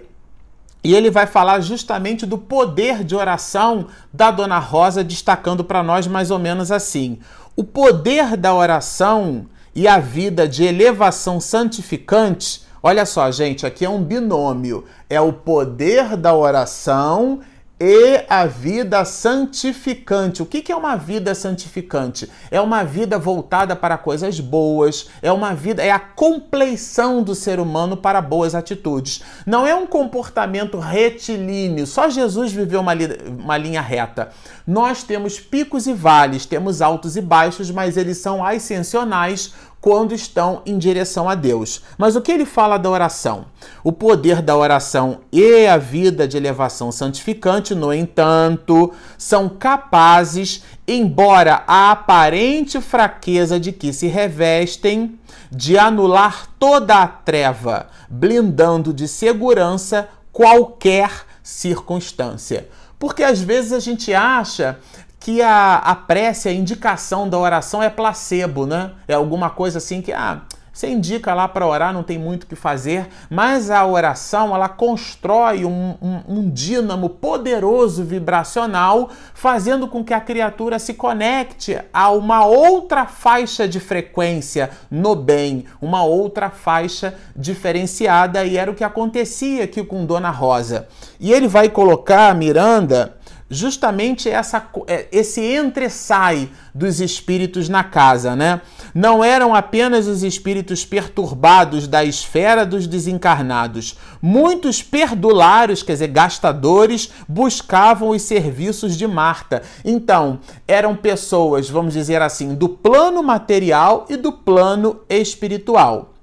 e 0.84 0.94
ele 0.94 1.10
vai 1.10 1.26
falar 1.26 1.60
justamente 1.62 2.26
do 2.26 2.38
poder 2.38 3.04
de 3.04 3.16
oração 3.16 3.88
da 4.12 4.30
Dona 4.30 4.60
Rosa, 4.60 5.04
destacando 5.04 5.64
para 5.64 5.82
nós 5.82 6.06
mais 6.06 6.30
ou 6.30 6.40
menos 6.40 6.72
assim: 6.72 7.20
o 7.56 7.64
poder 7.64 8.38
da 8.38 8.54
oração 8.54 9.48
e 9.76 9.88
a 9.88 10.00
vida 10.00 10.48
de 10.48 10.64
elevação 10.64 11.40
santificante. 11.40 12.64
Olha 12.82 13.06
só, 13.06 13.32
gente, 13.32 13.66
aqui 13.66 13.86
é 13.86 13.90
um 13.90 14.04
binômio. 14.04 14.84
É 15.10 15.20
o 15.20 15.32
poder 15.32 16.18
da 16.18 16.36
oração 16.36 17.40
e 17.86 18.24
a 18.30 18.46
vida 18.46 19.04
santificante. 19.04 20.42
O 20.42 20.46
que 20.46 20.72
é 20.72 20.76
uma 20.76 20.96
vida 20.96 21.36
santificante? 21.36 22.32
É 22.50 22.62
uma 22.62 22.82
vida 22.86 23.20
voltada 23.20 23.76
para 23.76 23.98
coisas 23.98 24.40
boas, 24.40 25.10
é 25.22 25.30
uma 25.34 25.54
vida, 25.54 25.84
é 25.84 25.92
a 25.92 26.00
compleição 26.00 27.22
do 27.22 27.36
ser 27.36 27.60
humano 27.60 27.98
para 27.98 28.22
boas 28.22 28.56
atitudes. 28.56 29.22
Não 29.46 29.68
é 29.68 29.76
um 29.76 29.86
comportamento 29.86 30.80
retilíneo, 30.80 31.86
só 31.86 32.10
Jesus 32.10 32.54
viveu 32.54 32.80
uma, 32.80 32.94
li 32.94 33.18
uma 33.28 33.58
linha 33.58 33.82
reta. 33.82 34.30
Nós 34.66 35.04
temos 35.04 35.38
picos 35.42 35.86
e 35.86 35.94
vales, 35.94 36.46
temos 36.46 36.82
altos 36.82 37.18
e 37.18 37.22
baixos, 37.22 37.70
mas 37.70 37.98
eles 37.98 38.18
são 38.18 38.46
ascensionais 38.46 39.54
quando 39.84 40.16
estão 40.16 40.62
em 40.66 40.78
direção 40.78 41.28
a 41.28 41.36
Deus. 41.36 41.82
Mas 41.98 42.16
o 42.16 42.22
que 42.22 42.32
ele 42.32 42.46
fala 42.46 42.78
da 42.78 42.90
oração? 42.90 43.48
O 43.84 43.92
poder 43.92 44.42
da 44.42 44.56
oração 44.56 45.20
e 45.30 45.68
a 45.68 45.76
vida 45.76 46.26
de 46.26 46.38
elevação 46.38 46.90
santificante, 46.90 47.76
no 47.76 47.94
entanto, 47.94 48.94
são 49.18 49.50
capazes, 49.50 50.64
embora 50.88 51.66
a 51.68 51.92
aparente 51.92 52.80
fraqueza 52.80 53.60
de 53.60 53.74
que 53.74 53.92
se 53.92 54.08
revestem, 54.08 55.20
de 55.52 55.78
anular 55.78 56.48
toda 56.58 57.04
a 57.04 57.06
treva, 57.06 57.88
blindando 58.10 58.94
de 58.94 59.06
segurança 59.06 60.08
qualquer 60.32 61.12
circunstância. 61.44 62.70
Porque 62.98 63.22
às 63.22 63.42
vezes 63.42 63.74
a 63.74 63.82
gente 63.82 64.14
acha 64.14 64.80
que 65.24 65.42
a, 65.42 65.76
a 65.78 65.96
prece, 65.96 66.50
a 66.50 66.52
indicação 66.52 67.30
da 67.30 67.40
oração 67.40 67.82
é 67.82 67.90
placebo, 67.90 68.66
né? 68.66 68.92
É 69.08 69.14
alguma 69.14 69.50
coisa 69.50 69.78
assim 69.78 70.02
que 70.02 70.12
ah, 70.12 70.42
você 70.74 70.90
indica 70.90 71.34
lá 71.34 71.48
para 71.48 71.66
orar, 71.66 71.94
não 71.94 72.04
tem 72.04 72.20
muito 72.20 72.44
o 72.44 72.48
que 72.48 72.58
fazer, 72.58 73.08
mas 73.30 73.72
a 73.72 73.86
oração 73.86 74.54
ela 74.54 74.68
constrói 74.68 75.64
um, 75.64 75.96
um, 76.02 76.22
um, 76.28 76.50
dínamo 76.50 77.08
poderoso 77.08 78.04
vibracional, 78.04 79.12
fazendo 79.34 79.88
com 79.88 80.04
que 80.04 80.14
a 80.14 80.20
criatura 80.20 80.78
se 80.78 80.94
conecte 80.94 81.80
a 81.94 82.12
uma 82.12 82.46
outra 82.46 83.06
faixa 83.06 83.66
de 83.66 83.80
frequência 83.80 84.72
no 84.92 85.16
bem, 85.16 85.64
uma 85.82 86.04
outra 86.04 86.50
faixa 86.50 87.16
diferenciada, 87.34 88.44
e 88.44 88.58
era 88.58 88.70
o 88.70 88.76
que 88.76 88.84
acontecia 88.84 89.64
aqui 89.64 89.86
com 89.86 90.06
Dona 90.06 90.32
Rosa. 90.32 90.90
E 91.18 91.32
ele 91.32 91.48
vai 91.48 91.70
colocar 91.70 92.36
Miranda 92.36 93.16
justamente 93.54 94.30
essa, 94.30 94.68
é, 94.88 95.08
esse 95.12 95.42
entre-sai 95.42 96.50
dos 96.74 97.00
espíritos 97.00 97.70
na 97.70 97.84
casa, 97.84 98.36
né? 98.36 98.62
Não 98.94 99.24
eram 99.24 99.54
apenas 99.54 100.08
os 100.08 100.24
espíritos 100.24 100.86
perturbados 100.86 101.88
da 101.88 102.04
esfera 102.04 102.66
dos 102.66 102.88
desencarnados. 102.88 103.98
Muitos 104.22 104.82
perdulários, 104.82 105.84
quer 105.84 105.94
dizer, 105.94 106.08
gastadores, 106.08 107.12
buscavam 107.28 108.10
os 108.10 108.22
serviços 108.24 108.98
de 108.98 109.08
Marta. 109.08 109.62
Então, 109.86 110.40
eram 110.68 110.96
pessoas, 110.96 111.70
vamos 111.70 111.94
dizer 111.94 112.22
assim, 112.22 112.56
do 112.56 112.68
plano 112.68 113.22
material 113.22 114.06
e 114.10 114.18
do 114.18 114.32
plano 114.32 115.02
espiritual. 115.08 116.14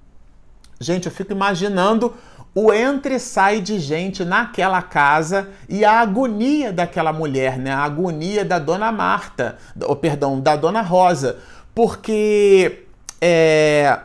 Gente, 0.80 1.06
eu 1.06 1.12
fico 1.12 1.32
imaginando 1.32 2.14
o 2.54 2.72
entre 2.72 3.18
sai 3.18 3.60
de 3.60 3.78
gente 3.78 4.24
naquela 4.24 4.82
casa 4.82 5.48
e 5.68 5.84
a 5.84 6.00
agonia 6.00 6.72
daquela 6.72 7.12
mulher, 7.12 7.58
né? 7.58 7.72
A 7.72 7.84
agonia 7.84 8.44
da 8.44 8.58
dona 8.58 8.90
Marta, 8.90 9.56
ou 9.82 9.94
perdão, 9.94 10.40
da 10.40 10.56
dona 10.56 10.82
Rosa, 10.82 11.38
porque 11.74 12.84
é, 13.20 13.98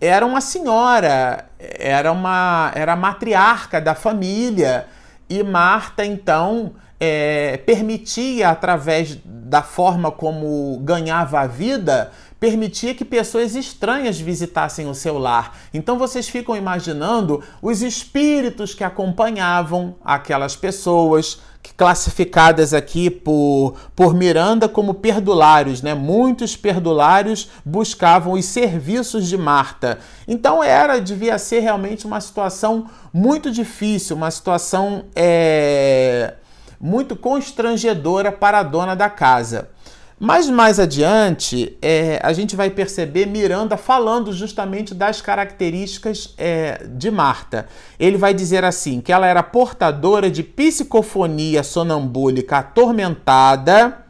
era 0.00 0.26
uma 0.26 0.40
senhora, 0.40 1.46
era 1.58 2.12
uma 2.12 2.70
era 2.74 2.94
matriarca 2.94 3.80
da 3.80 3.94
família 3.94 4.86
e 5.28 5.42
Marta 5.42 6.04
então 6.04 6.72
é, 7.00 7.58
permitia 7.58 8.50
através 8.50 9.18
da 9.24 9.62
forma 9.62 10.10
como 10.10 10.78
ganhava 10.82 11.40
a 11.40 11.46
vida 11.46 12.10
permitia 12.38 12.94
que 12.94 13.04
pessoas 13.04 13.54
estranhas 13.54 14.20
visitassem 14.20 14.88
o 14.88 14.94
seu 14.94 15.18
lar. 15.18 15.56
Então 15.72 15.98
vocês 15.98 16.28
ficam 16.28 16.56
imaginando 16.56 17.42
os 17.62 17.82
espíritos 17.82 18.74
que 18.74 18.84
acompanhavam 18.84 19.96
aquelas 20.04 20.54
pessoas, 20.54 21.40
classificadas 21.76 22.72
aqui 22.72 23.10
por, 23.10 23.74
por 23.94 24.14
Miranda 24.14 24.68
como 24.68 24.94
perdulários, 24.94 25.82
né? 25.82 25.94
Muitos 25.94 26.56
perdulários 26.56 27.50
buscavam 27.64 28.34
os 28.34 28.44
serviços 28.44 29.26
de 29.26 29.36
Marta. 29.36 29.98
Então 30.28 30.62
era, 30.62 31.00
devia 31.00 31.38
ser 31.38 31.60
realmente 31.60 32.06
uma 32.06 32.20
situação 32.20 32.88
muito 33.12 33.50
difícil, 33.50 34.16
uma 34.16 34.30
situação 34.30 35.04
é, 35.14 36.34
muito 36.80 37.16
constrangedora 37.16 38.30
para 38.30 38.60
a 38.60 38.62
dona 38.62 38.94
da 38.94 39.10
casa. 39.10 39.70
Mas 40.18 40.48
mais 40.48 40.80
adiante, 40.80 41.76
é, 41.82 42.18
a 42.22 42.32
gente 42.32 42.56
vai 42.56 42.70
perceber 42.70 43.26
Miranda 43.26 43.76
falando 43.76 44.32
justamente 44.32 44.94
das 44.94 45.20
características 45.20 46.34
é, 46.38 46.86
de 46.88 47.10
Marta. 47.10 47.66
Ele 47.98 48.16
vai 48.16 48.32
dizer 48.32 48.64
assim: 48.64 49.02
que 49.02 49.12
ela 49.12 49.26
era 49.26 49.42
portadora 49.42 50.30
de 50.30 50.42
psicofonia 50.42 51.62
sonambúlica 51.62 52.58
atormentada, 52.58 54.06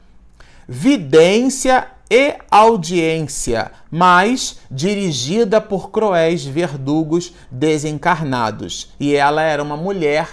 vidência 0.69 1.89
e 2.09 2.37
audiência, 2.49 3.73
mas 3.91 4.61
dirigida 4.71 5.61
por 5.61 5.91
cruéis 5.91 6.45
verdugos 6.45 7.33
desencarnados. 7.51 8.93
E 9.01 9.17
ela 9.17 9.43
era 9.43 9.61
uma 9.61 9.77
mulher 9.77 10.29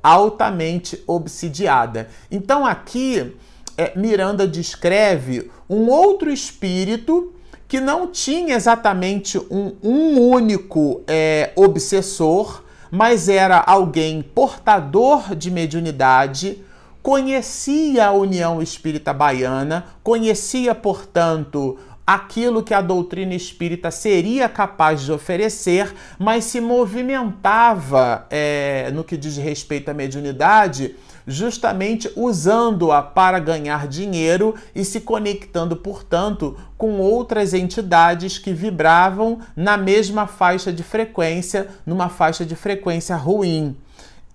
altamente 0.00 1.02
obsidiada. 1.04 2.08
Então 2.30 2.64
aqui 2.64 3.34
é, 3.76 3.92
Miranda 3.96 4.46
descreve 4.46 5.50
um 5.68 5.88
outro 5.88 6.30
espírito 6.30 7.32
que 7.68 7.80
não 7.80 8.06
tinha 8.06 8.54
exatamente 8.54 9.38
um, 9.50 9.72
um 9.82 10.20
único 10.20 11.02
é, 11.06 11.50
obsessor, 11.56 12.62
mas 12.90 13.28
era 13.28 13.58
alguém 13.58 14.22
portador 14.22 15.34
de 15.34 15.50
mediunidade, 15.50 16.62
conhecia 17.02 18.06
a 18.06 18.12
União 18.12 18.62
Espírita 18.62 19.12
Baiana, 19.12 19.86
conhecia, 20.02 20.74
portanto, 20.74 21.76
aquilo 22.06 22.62
que 22.62 22.72
a 22.72 22.80
doutrina 22.80 23.34
espírita 23.34 23.90
seria 23.90 24.48
capaz 24.48 25.02
de 25.02 25.10
oferecer, 25.10 25.92
mas 26.18 26.44
se 26.44 26.60
movimentava 26.60 28.26
é, 28.30 28.90
no 28.92 29.02
que 29.02 29.16
diz 29.16 29.36
respeito 29.36 29.88
à 29.88 29.94
mediunidade 29.94 30.94
justamente 31.26 32.10
usando-a 32.14 33.02
para 33.02 33.38
ganhar 33.38 33.88
dinheiro 33.88 34.54
e 34.74 34.84
se 34.84 35.00
conectando, 35.00 35.76
portanto, 35.76 36.56
com 36.78 37.00
outras 37.00 37.52
entidades 37.52 38.38
que 38.38 38.52
vibravam 38.52 39.40
na 39.56 39.76
mesma 39.76 40.26
faixa 40.26 40.72
de 40.72 40.82
frequência, 40.82 41.68
numa 41.84 42.08
faixa 42.08 42.44
de 42.44 42.54
frequência 42.54 43.16
ruim. 43.16 43.76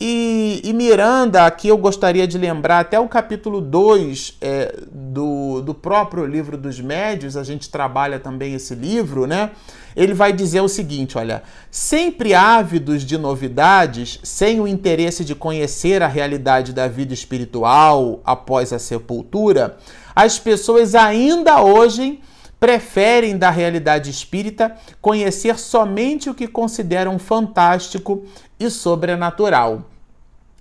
E, 0.04 0.62
e, 0.64 0.74
Miranda, 0.74 1.46
aqui 1.46 1.68
eu 1.68 1.78
gostaria 1.78 2.28
de 2.28 2.36
lembrar 2.36 2.80
até 2.80 3.00
o 3.00 3.08
capítulo 3.08 3.62
2 3.62 4.38
é, 4.42 4.76
do, 4.92 5.62
do 5.62 5.76
próprio 5.76 6.26
livro 6.26 6.58
dos 6.58 6.80
médios, 6.82 7.38
a 7.38 7.44
gente 7.44 7.70
trabalha 7.70 8.20
também 8.20 8.56
esse 8.56 8.74
livro, 8.74 9.28
né? 9.28 9.52
Ele 9.96 10.16
vai 10.16 10.34
dizer 10.34 10.60
o 10.60 10.68
seguinte: 10.68 11.20
olha, 11.20 11.44
sempre 11.70 12.34
ávidos 12.34 13.04
de 13.04 13.16
novidades, 13.16 14.20
sem 14.24 14.60
o 14.60 14.68
interesse 14.68 15.24
de 15.24 15.36
conhecer 15.36 16.02
a 16.02 16.08
realidade 16.08 16.74
da 16.74 16.88
vida 16.88 17.14
espiritual 17.14 18.22
após 18.26 18.74
a 18.74 18.80
sepultura, 18.80 19.78
as 20.16 20.40
pessoas 20.40 20.96
ainda 20.96 21.62
hoje 21.62 22.20
preferem 22.60 23.38
da 23.38 23.52
realidade 23.52 24.10
espírita 24.10 24.76
conhecer 25.00 25.60
somente 25.60 26.28
o 26.28 26.34
que 26.34 26.48
consideram 26.48 27.20
fantástico 27.20 28.26
e 28.60 28.68
sobrenatural 28.68 29.91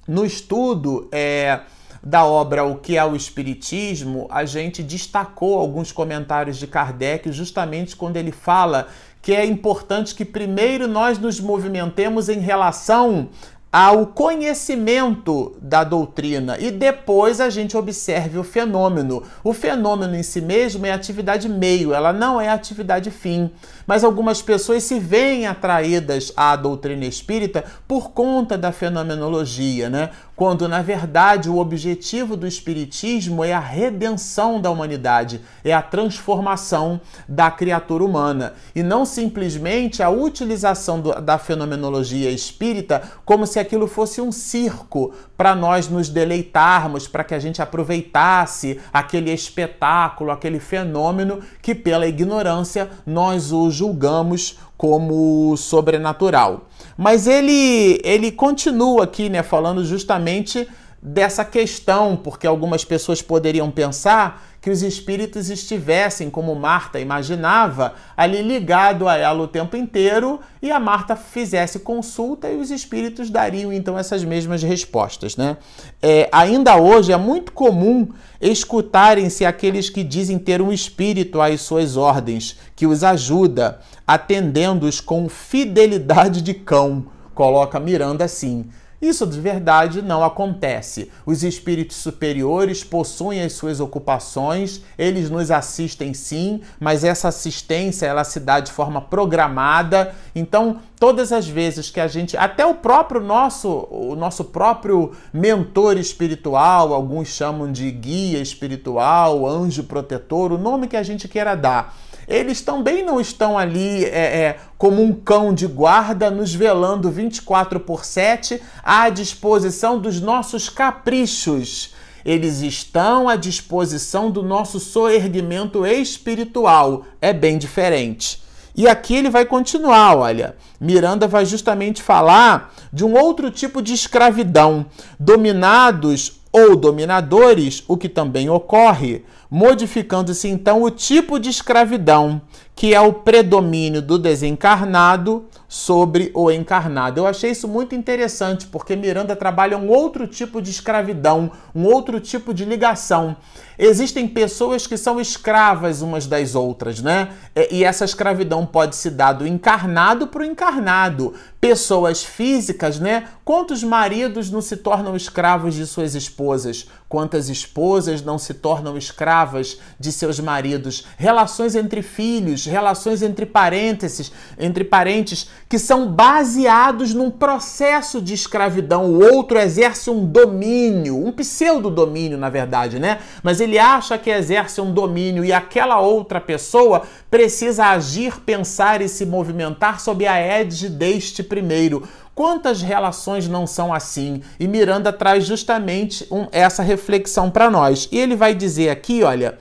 no 0.07 0.25
estudo 0.25 1.09
é, 1.13 1.61
da 2.03 2.25
obra 2.25 2.65
O 2.65 2.77
que 2.77 2.97
é 2.97 3.05
o 3.05 3.15
Espiritismo, 3.15 4.27
a 4.31 4.45
gente 4.45 4.83
destacou 4.83 5.59
alguns 5.59 5.93
comentários 5.93 6.57
de 6.57 6.67
Kardec 6.67 7.31
justamente 7.31 7.95
quando 7.95 8.17
ele 8.17 8.33
fala 8.33 8.89
que 9.23 9.35
é 9.35 9.45
importante 9.45 10.15
que 10.15 10.25
primeiro 10.25 10.89
nós 10.89 11.19
nos 11.19 11.39
movimentemos 11.39 12.29
em 12.29 12.39
relação 12.39 13.29
ao 13.73 14.07
conhecimento 14.07 15.57
da 15.63 15.85
doutrina 15.85 16.57
e 16.59 16.73
depois 16.73 17.41
a 17.41 17.49
gente 17.49 17.77
observe 17.77 18.37
o 18.37 18.43
fenômeno. 18.43 19.23
O 19.45 19.53
fenômeno 19.53 20.17
em 20.17 20.25
si 20.25 20.41
mesmo 20.41 20.87
é 20.87 20.93
atividade 20.93 21.49
meio, 21.49 21.95
ela 21.95 22.13
não 22.13 22.41
é 22.41 22.49
atividade 22.49 23.13
fim. 23.13 23.49
Mas 23.87 24.03
algumas 24.03 24.43
pessoas 24.43 24.83
se 24.83 24.99
veem 24.99 25.47
atraídas 25.47 26.33
à 26.37 26.57
doutrina 26.57 27.05
espírita 27.05 27.65
por 27.87 28.11
conta 28.11 28.59
da 28.59 28.73
fenomenologia, 28.73 29.89
né? 29.89 30.11
Quando 30.35 30.67
na 30.67 30.81
verdade 30.81 31.51
o 31.51 31.59
objetivo 31.59 32.35
do 32.35 32.47
espiritismo 32.47 33.45
é 33.45 33.53
a 33.53 33.61
redenção 33.61 34.61
da 34.61 34.71
humanidade, 34.71 35.43
é 35.63 35.73
a 35.73 35.83
transformação 35.83 37.01
da 37.29 37.51
criatura 37.51 38.03
humana 38.03 38.55
e 38.75 38.83
não 38.83 39.05
simplesmente 39.05 40.03
a 40.03 40.09
utilização 40.09 40.99
do, 40.99 41.21
da 41.21 41.37
fenomenologia 41.37 42.31
espírita 42.31 43.03
como 43.25 43.47
se 43.47 43.60
aquilo 43.61 43.87
fosse 43.87 44.21
um 44.21 44.33
circo 44.33 45.13
para 45.37 45.55
nós 45.55 45.89
nos 45.89 46.09
deleitarmos, 46.09 47.07
para 47.07 47.23
que 47.23 47.35
a 47.35 47.39
gente 47.39 47.63
aproveitasse 47.63 48.81
aquele 48.93 49.33
espetáculo, 49.33 50.31
aquele 50.31 50.59
fenômeno 50.59 51.41
que, 51.63 51.75
pela 51.75 52.07
ignorância, 52.07 52.91
nós 53.07 53.53
o 53.53 53.71
julgamos 53.71 54.59
como 54.77 55.57
sobrenatural. 55.57 56.67
Mas 56.97 57.27
ele, 57.27 58.01
ele 58.03 58.33
continua 58.33 59.05
aqui, 59.05 59.29
né, 59.29 59.43
falando 59.43 59.85
justamente 59.85 60.67
dessa 61.03 61.45
questão, 61.45 62.17
porque 62.17 62.47
algumas 62.47 62.85
pessoas 62.85 63.23
poderiam 63.23 63.71
pensar 63.71 64.50
que 64.61 64.69
os 64.69 64.83
espíritos 64.83 65.49
estivessem, 65.49 66.29
como 66.29 66.55
Marta 66.55 67.01
imaginava, 67.01 67.95
ali 68.15 68.43
ligado 68.43 69.09
a 69.09 69.17
ela 69.17 69.43
o 69.43 69.49
tempo 69.49 69.77
inteiro 69.77 70.39
e 70.61 70.71
a 70.71 70.79
Marta 70.79 71.17
fizesse 71.17 71.79
consulta 71.79 72.49
e 72.51 72.57
os 72.57 72.71
espíritos 72.71 73.31
dariam 73.31 73.73
então 73.73 73.99
essas 73.99 74.23
mesmas 74.23 74.63
respostas, 74.63 75.37
né? 75.37 75.57
É, 76.03 76.29
ainda 76.31 76.77
hoje 76.77 77.11
é 77.11 77.17
muito 77.17 77.53
comum 77.53 78.09
escutarem-se 78.41 79.45
aqueles 79.45 79.89
que 79.89 80.05
dizem 80.05 80.39
ter 80.39 80.61
um 80.61 80.73
espírito 80.73 81.41
às 81.41 81.63
suas 81.63 81.97
ordens, 81.97 82.59
que 82.77 82.87
os 82.87 83.03
ajuda, 83.03 83.81
atendendo-os 84.07 85.01
com 85.01 85.29
fidelidade 85.29 86.43
de 86.43 86.53
cão. 86.53 87.07
Coloca 87.35 87.81
Miranda 87.81 88.25
assim. 88.25 88.67
Isso 89.01 89.27
de 89.27 89.41
verdade 89.41 90.03
não 90.03 90.23
acontece. 90.23 91.11
Os 91.25 91.43
espíritos 91.43 91.97
superiores 91.97 92.85
possuem 92.85 93.43
as 93.43 93.55
suas 93.55 93.81
ocupações, 93.81 94.83
eles 94.99 95.31
nos 95.31 95.51
assistem 95.51 96.13
sim, 96.13 96.61
mas 96.79 97.03
essa 97.03 97.29
assistência 97.29 98.05
ela 98.05 98.25
se 98.25 98.39
dá 98.39 98.61
de 98.61 98.71
forma 98.71 99.01
programada. 99.01 100.15
Então, 100.35 100.81
todas 100.99 101.33
as 101.33 101.49
vezes 101.49 101.89
que 101.89 101.99
a 101.99 102.07
gente, 102.07 102.37
até 102.37 102.67
o 102.67 102.75
próprio 102.75 103.23
nosso, 103.23 103.89
o 103.91 104.15
nosso 104.15 104.45
próprio 104.45 105.13
mentor 105.33 105.97
espiritual, 105.97 106.93
alguns 106.93 107.29
chamam 107.29 107.73
de 107.73 107.91
guia 107.91 108.39
espiritual, 108.39 109.47
anjo 109.47 109.85
protetor, 109.85 110.53
o 110.53 110.59
nome 110.59 110.87
que 110.87 110.97
a 110.97 111.03
gente 111.03 111.27
queira 111.27 111.55
dar 111.55 111.97
eles 112.31 112.61
também 112.61 113.05
não 113.05 113.21
estão 113.21 113.59
ali 113.59 114.05
é, 114.05 114.09
é, 114.09 114.57
como 114.79 115.03
um 115.03 115.13
cão 115.13 115.53
de 115.53 115.67
guarda, 115.67 116.31
nos 116.31 116.55
velando 116.55 117.11
24 117.11 117.81
por 117.81 118.05
7 118.05 118.63
à 118.85 119.09
disposição 119.09 119.99
dos 119.99 120.21
nossos 120.21 120.69
caprichos. 120.69 121.93
Eles 122.25 122.61
estão 122.61 123.29
à 123.29 123.35
disposição 123.35 124.31
do 124.31 124.45
nosso 124.45 124.79
soerguimento 124.79 125.85
espiritual. 125.85 127.05
É 127.21 127.33
bem 127.33 127.59
diferente. 127.59 128.41
E 128.77 128.87
aqui 128.87 129.17
ele 129.17 129.29
vai 129.29 129.45
continuar, 129.45 130.17
olha. 130.17 130.55
Miranda 130.81 131.27
vai 131.27 131.45
justamente 131.45 132.01
falar 132.01 132.73
de 132.93 133.05
um 133.05 133.19
outro 133.19 133.51
tipo 133.51 133.83
de 133.83 133.93
escravidão, 133.93 134.87
dominados 135.19 136.40
ou 136.53 136.75
dominadores, 136.77 137.85
o 137.87 137.97
que 137.97 138.09
também 138.09 138.51
ocorre, 138.51 139.25
modificando-se 139.51 140.49
então 140.49 140.83
o 140.83 140.91
tipo 140.91 141.39
de 141.39 141.49
escravidão, 141.51 142.41
que 142.75 142.95
é 142.95 143.01
o 143.01 143.13
predomínio 143.13 144.01
do 144.01 144.19
desencarnado 144.19 145.45
sobre 145.69 146.31
o 146.35 146.51
encarnado. 146.51 147.21
Eu 147.21 147.27
achei 147.27 147.51
isso 147.51 147.69
muito 147.69 147.95
interessante, 147.95 148.67
porque 148.67 148.97
Miranda 148.97 149.37
trabalha 149.37 149.77
um 149.77 149.89
outro 149.89 150.27
tipo 150.27 150.63
de 150.63 150.71
escravidão, 150.71 151.51
um 151.75 151.85
outro 151.85 152.19
tipo 152.19 152.55
de 152.55 152.65
ligação. 152.65 153.37
Existem 153.79 154.27
pessoas 154.27 154.87
que 154.87 154.97
são 154.97 155.21
escravas 155.21 156.03
umas 156.03 156.27
das 156.27 156.55
outras, 156.55 157.01
né? 157.01 157.31
E 157.71 157.85
essa 157.85 158.05
escravidão 158.05 158.67
pode 158.67 158.97
se 158.97 159.11
dar 159.11 159.33
do 159.33 159.47
encarnado 159.47 160.27
para 160.27 160.43
o 160.43 160.45
encarnado. 160.45 161.35
Pessoas 161.61 162.25
físicas, 162.25 162.99
né? 162.99 163.29
Quantos 163.45 163.85
maridos 163.85 164.51
não 164.51 164.63
se 164.63 164.79
tornam 164.79 165.15
escravos 165.15 165.75
de 165.75 165.87
suas 165.87 166.15
esposas? 166.15 166.89
Quantas 167.07 167.49
esposas 167.49 168.23
não 168.23 168.39
se 168.39 168.55
tornam 168.55 168.97
escravas 168.97 169.79
de 169.99 170.13
seus 170.13 170.39
maridos? 170.39 171.05
Relações 171.19 171.75
entre 171.75 172.01
filhos, 172.01 172.65
relações 172.65 173.21
entre 173.21 173.45
parênteses, 173.45 174.33
entre 174.59 174.85
parentes 174.85 175.51
que 175.69 175.79
são 175.79 176.11
baseados 176.11 177.13
num 177.13 177.31
processo 177.31 178.23
de 178.23 178.33
escravidão. 178.33 179.07
O 179.07 179.35
outro 179.35 179.59
exerce 179.59 180.09
um 180.09 180.25
domínio, 180.25 181.17
um 181.17 181.33
pseudo-domínio, 181.33 182.39
na 182.39 182.49
verdade, 182.49 182.99
né? 182.99 183.19
Mas 183.43 183.61
ele 183.61 183.79
acha 183.79 184.17
que 184.17 184.31
exerce 184.31 184.81
um 184.81 184.95
domínio 184.95 185.45
e 185.45 185.53
aquela 185.53 186.01
outra 186.01 186.41
pessoa 186.41 187.03
precisa 187.29 187.87
agir, 187.87 188.41
pensar 188.41 189.03
e 189.03 189.09
se 189.09 189.27
movimentar 189.27 190.01
sob 190.01 190.27
a 190.27 190.39
égide 190.39 190.89
deste 190.89 191.50
primeiro. 191.51 192.09
Quantas 192.35 192.81
relações 192.81 193.47
não 193.47 193.67
são 193.67 193.93
assim? 193.93 194.41
E 194.59 194.67
Miranda 194.67 195.13
traz 195.13 195.45
justamente 195.45 196.27
um, 196.31 196.47
essa 196.51 196.83
reflexão 196.83 197.51
para 197.51 197.69
nós. 197.69 198.09
E 198.11 198.19
ele 198.19 198.37
vai 198.37 198.55
dizer 198.55 198.89
aqui, 198.89 199.23
olha. 199.23 199.59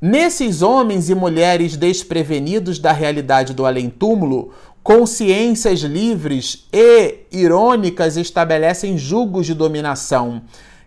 Nesses 0.00 0.62
homens 0.62 1.10
e 1.10 1.14
mulheres 1.14 1.76
desprevenidos 1.76 2.78
da 2.78 2.92
realidade 2.92 3.52
do 3.52 3.66
além-túmulo, 3.66 4.52
consciências 4.80 5.80
livres 5.80 6.68
e 6.72 7.26
irônicas 7.32 8.16
estabelecem 8.16 8.96
julgos 8.96 9.46
de 9.46 9.54
dominação 9.54 10.42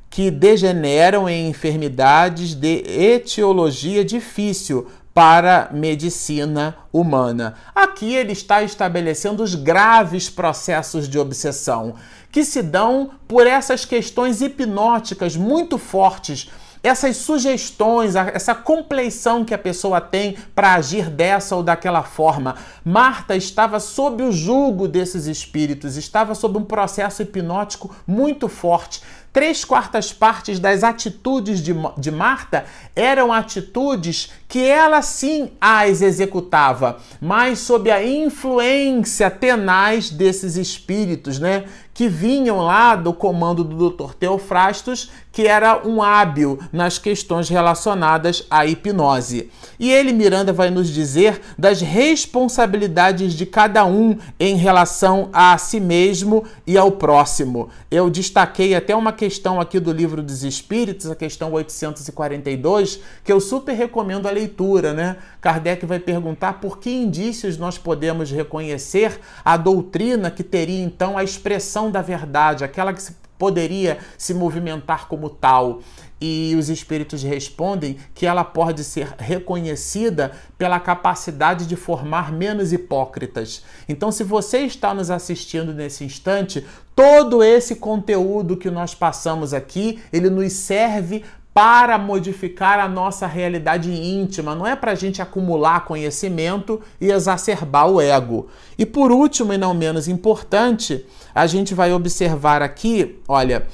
que 0.09 0.29
degeneram 0.29 1.27
em 1.27 1.49
enfermidades 1.49 2.53
de 2.53 2.83
etiologia 2.87 4.03
difícil 4.03 4.87
para 5.13 5.69
medicina 5.73 6.75
humana. 6.91 7.55
Aqui 7.75 8.15
ele 8.15 8.31
está 8.31 8.63
estabelecendo 8.63 9.43
os 9.43 9.55
graves 9.55 10.29
processos 10.29 11.07
de 11.07 11.19
obsessão 11.19 11.95
que 12.31 12.45
se 12.45 12.61
dão 12.61 13.11
por 13.27 13.45
essas 13.45 13.83
questões 13.83 14.41
hipnóticas 14.41 15.35
muito 15.35 15.77
fortes 15.77 16.49
essas 16.83 17.17
sugestões, 17.17 18.15
essa 18.15 18.55
compleição 18.55 19.45
que 19.45 19.53
a 19.53 19.57
pessoa 19.57 20.01
tem 20.01 20.35
para 20.55 20.73
agir 20.73 21.09
dessa 21.09 21.55
ou 21.55 21.61
daquela 21.61 22.01
forma. 22.01 22.55
Marta 22.83 23.35
estava 23.35 23.79
sob 23.79 24.23
o 24.23 24.31
julgo 24.31 24.87
desses 24.87 25.27
espíritos, 25.27 25.95
estava 25.95 26.33
sob 26.33 26.57
um 26.57 26.63
processo 26.63 27.21
hipnótico 27.21 27.95
muito 28.07 28.47
forte. 28.47 29.01
Três 29.33 29.63
quartas 29.63 30.11
partes 30.11 30.59
das 30.59 30.83
atitudes 30.83 31.61
de, 31.61 31.73
de 31.97 32.11
Marta 32.11 32.65
eram 32.93 33.31
atitudes 33.31 34.29
que 34.51 34.67
ela 34.67 35.01
sim 35.01 35.51
as 35.61 36.01
executava, 36.01 36.99
mas 37.21 37.59
sob 37.59 37.89
a 37.89 38.05
influência 38.05 39.31
tenaz 39.31 40.09
desses 40.09 40.57
espíritos, 40.57 41.39
né? 41.39 41.63
Que 41.93 42.09
vinham 42.09 42.57
lá 42.57 42.95
do 42.95 43.13
comando 43.13 43.63
do 43.63 43.89
Dr. 43.89 44.13
Teofrastos, 44.13 45.09
que 45.31 45.47
era 45.47 45.87
um 45.87 46.01
hábil 46.01 46.59
nas 46.73 46.97
questões 46.97 47.47
relacionadas 47.47 48.45
à 48.49 48.65
hipnose. 48.65 49.49
E 49.79 49.89
ele, 49.89 50.11
Miranda, 50.11 50.51
vai 50.51 50.69
nos 50.69 50.89
dizer 50.89 51.39
das 51.57 51.79
responsabilidades 51.79 53.33
de 53.33 53.45
cada 53.45 53.85
um 53.85 54.17
em 54.39 54.57
relação 54.57 55.29
a 55.31 55.57
si 55.57 55.79
mesmo 55.79 56.43
e 56.67 56.77
ao 56.77 56.91
próximo. 56.91 57.69
Eu 57.89 58.09
destaquei 58.09 58.75
até 58.75 58.93
uma 58.95 59.13
questão 59.21 59.61
aqui 59.61 59.79
do 59.79 59.93
livro 59.93 60.23
dos 60.23 60.43
Espíritos, 60.43 61.07
a 61.07 61.15
questão 61.15 61.51
842, 61.51 63.01
que 63.23 63.31
eu 63.31 63.39
super 63.39 63.73
recomendo 63.73 64.27
a 64.27 64.31
leitura, 64.31 64.93
né? 64.93 65.17
Kardec 65.39 65.85
vai 65.85 65.99
perguntar 65.99 66.53
por 66.53 66.79
que 66.79 66.89
indícios 66.89 67.55
nós 67.55 67.77
podemos 67.77 68.31
reconhecer 68.31 69.19
a 69.45 69.57
doutrina 69.57 70.31
que 70.31 70.43
teria 70.43 70.81
então 70.83 71.19
a 71.19 71.23
expressão 71.23 71.91
da 71.91 72.01
verdade, 72.01 72.63
aquela 72.63 72.91
que 72.91 73.03
poderia 73.37 73.99
se 74.17 74.33
movimentar 74.33 75.07
como 75.07 75.29
tal. 75.29 75.81
E 76.21 76.55
os 76.55 76.69
espíritos 76.69 77.23
respondem 77.23 77.97
que 78.13 78.27
ela 78.27 78.43
pode 78.43 78.83
ser 78.83 79.15
reconhecida 79.17 80.33
pela 80.55 80.79
capacidade 80.79 81.65
de 81.65 81.75
formar 81.75 82.31
menos 82.31 82.71
hipócritas. 82.71 83.63
Então, 83.89 84.11
se 84.11 84.23
você 84.23 84.59
está 84.59 84.93
nos 84.93 85.09
assistindo 85.09 85.73
nesse 85.73 86.03
instante, 86.05 86.63
todo 86.95 87.43
esse 87.43 87.77
conteúdo 87.77 88.55
que 88.55 88.69
nós 88.69 88.93
passamos 88.93 89.51
aqui, 89.51 89.99
ele 90.13 90.29
nos 90.29 90.53
serve 90.53 91.23
para 91.53 91.97
modificar 91.97 92.79
a 92.79 92.87
nossa 92.87 93.27
realidade 93.27 93.91
íntima, 93.91 94.55
não 94.55 94.65
é 94.65 94.75
para 94.75 94.91
a 94.91 94.95
gente 94.95 95.21
acumular 95.21 95.85
conhecimento 95.85 96.79
e 96.99 97.11
exacerbar 97.11 97.89
o 97.89 97.99
ego. 97.99 98.47
E 98.77 98.85
por 98.85 99.11
último, 99.11 99.51
e 99.51 99.57
não 99.57 99.73
menos 99.73 100.07
importante, 100.07 101.05
a 101.35 101.45
gente 101.47 101.73
vai 101.73 101.91
observar 101.91 102.61
aqui, 102.61 103.19
olha, 103.27 103.67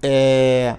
é, 0.00 0.76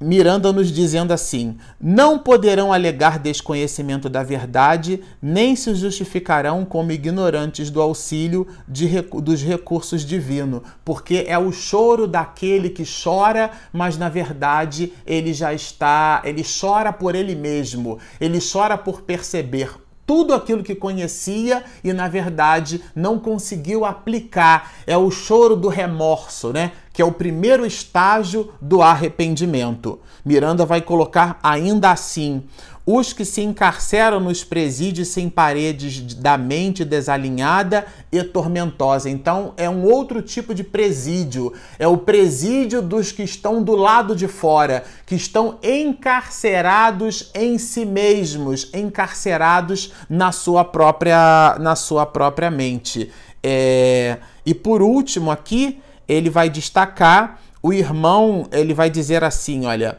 Miranda 0.00 0.52
nos 0.52 0.70
dizendo 0.70 1.12
assim: 1.12 1.56
não 1.80 2.18
poderão 2.18 2.72
alegar 2.72 3.18
desconhecimento 3.18 4.08
da 4.08 4.22
verdade, 4.22 5.02
nem 5.20 5.56
se 5.56 5.74
justificarão 5.74 6.64
como 6.64 6.92
ignorantes 6.92 7.68
do 7.68 7.82
auxílio 7.82 8.46
dos 8.66 9.42
recursos 9.42 10.04
divinos, 10.04 10.62
porque 10.84 11.24
é 11.26 11.38
o 11.38 11.50
choro 11.50 12.06
daquele 12.06 12.70
que 12.70 12.84
chora, 12.84 13.50
mas 13.72 13.98
na 13.98 14.08
verdade 14.08 14.92
ele 15.04 15.32
já 15.32 15.52
está, 15.52 16.22
ele 16.24 16.44
chora 16.44 16.92
por 16.92 17.14
ele 17.14 17.34
mesmo, 17.34 17.98
ele 18.20 18.38
chora 18.40 18.78
por 18.78 19.02
perceber 19.02 19.87
tudo 20.08 20.32
aquilo 20.32 20.62
que 20.62 20.74
conhecia 20.74 21.62
e 21.84 21.92
na 21.92 22.08
verdade 22.08 22.82
não 22.96 23.18
conseguiu 23.18 23.84
aplicar. 23.84 24.72
É 24.86 24.96
o 24.96 25.10
choro 25.10 25.54
do 25.54 25.68
remorso, 25.68 26.50
né? 26.50 26.72
Que 26.94 27.02
é 27.02 27.04
o 27.04 27.12
primeiro 27.12 27.66
estágio 27.66 28.50
do 28.58 28.80
arrependimento. 28.80 30.00
Miranda 30.24 30.64
vai 30.64 30.80
colocar 30.80 31.38
ainda 31.42 31.90
assim: 31.90 32.42
os 32.90 33.12
que 33.12 33.22
se 33.22 33.42
encarceram 33.42 34.18
nos 34.18 34.42
presídios 34.42 35.08
sem 35.08 35.28
paredes 35.28 36.14
da 36.14 36.38
mente 36.38 36.86
desalinhada 36.86 37.84
e 38.10 38.22
tormentosa. 38.24 39.10
Então, 39.10 39.52
é 39.58 39.68
um 39.68 39.84
outro 39.84 40.22
tipo 40.22 40.54
de 40.54 40.64
presídio. 40.64 41.52
É 41.78 41.86
o 41.86 41.98
presídio 41.98 42.80
dos 42.80 43.12
que 43.12 43.22
estão 43.22 43.62
do 43.62 43.76
lado 43.76 44.16
de 44.16 44.26
fora, 44.26 44.84
que 45.04 45.14
estão 45.14 45.58
encarcerados 45.62 47.30
em 47.34 47.58
si 47.58 47.84
mesmos, 47.84 48.70
encarcerados 48.72 49.92
na 50.08 50.32
sua 50.32 50.64
própria, 50.64 51.58
na 51.60 51.76
sua 51.76 52.06
própria 52.06 52.50
mente. 52.50 53.12
É... 53.42 54.16
E 54.46 54.54
por 54.54 54.80
último, 54.80 55.30
aqui, 55.30 55.78
ele 56.08 56.30
vai 56.30 56.48
destacar 56.48 57.38
o 57.62 57.70
irmão, 57.70 58.48
ele 58.50 58.72
vai 58.72 58.88
dizer 58.88 59.22
assim: 59.22 59.66
olha. 59.66 59.98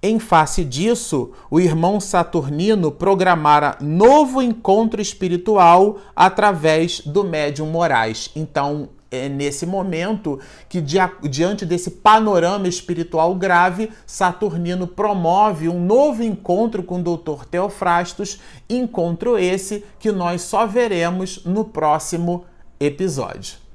Em 0.00 0.20
face 0.20 0.64
disso, 0.64 1.32
o 1.50 1.58
irmão 1.58 1.98
Saturnino 1.98 2.92
programara 2.92 3.76
novo 3.80 4.40
encontro 4.40 5.02
espiritual 5.02 5.98
através 6.14 7.00
do 7.00 7.24
médium 7.24 7.66
Moraes. 7.66 8.30
Então, 8.36 8.90
é 9.10 9.28
nesse 9.28 9.66
momento 9.66 10.38
que, 10.68 10.80
diante 10.80 11.66
desse 11.66 11.90
panorama 11.90 12.68
espiritual 12.68 13.34
grave, 13.34 13.90
Saturnino 14.06 14.86
promove 14.86 15.68
um 15.68 15.84
novo 15.84 16.22
encontro 16.22 16.84
com 16.84 17.00
o 17.00 17.02
Dr. 17.02 17.44
Teofrastos, 17.46 18.38
encontro 18.70 19.36
esse 19.36 19.84
que 19.98 20.12
nós 20.12 20.42
só 20.42 20.64
veremos 20.64 21.44
no 21.44 21.64
próximo 21.64 22.44
episódio. 22.78 23.67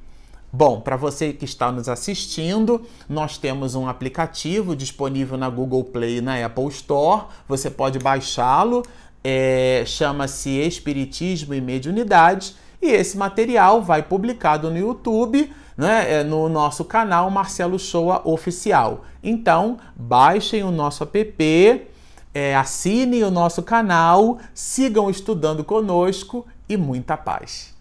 Bom, 0.55 0.79
para 0.79 0.95
você 0.95 1.33
que 1.33 1.45
está 1.45 1.71
nos 1.71 1.89
assistindo, 1.89 2.83
nós 3.09 3.39
temos 3.39 3.73
um 3.73 3.87
aplicativo 3.87 4.75
disponível 4.75 5.35
na 5.35 5.49
Google 5.49 5.83
Play 5.83 6.17
e 6.17 6.21
na 6.21 6.45
Apple 6.45 6.67
Store. 6.67 7.23
Você 7.47 7.71
pode 7.71 7.97
baixá-lo, 7.97 8.83
é, 9.23 9.83
chama-se 9.87 10.51
Espiritismo 10.51 11.55
e 11.55 11.59
Mediunidade. 11.59 12.55
E 12.79 12.91
esse 12.91 13.17
material 13.17 13.81
vai 13.81 14.03
publicado 14.03 14.69
no 14.69 14.77
YouTube, 14.77 15.51
né, 15.75 16.19
é, 16.19 16.23
no 16.23 16.47
nosso 16.47 16.85
canal 16.85 17.31
Marcelo 17.31 17.79
Shoa 17.79 18.21
Oficial. 18.23 19.05
Então, 19.23 19.79
baixem 19.95 20.61
o 20.61 20.69
nosso 20.69 21.03
app, 21.03 21.87
é, 22.31 22.55
assinem 22.55 23.23
o 23.23 23.31
nosso 23.31 23.63
canal, 23.63 24.37
sigam 24.53 25.09
estudando 25.09 25.63
conosco 25.63 26.45
e 26.69 26.77
muita 26.77 27.17
paz. 27.17 27.73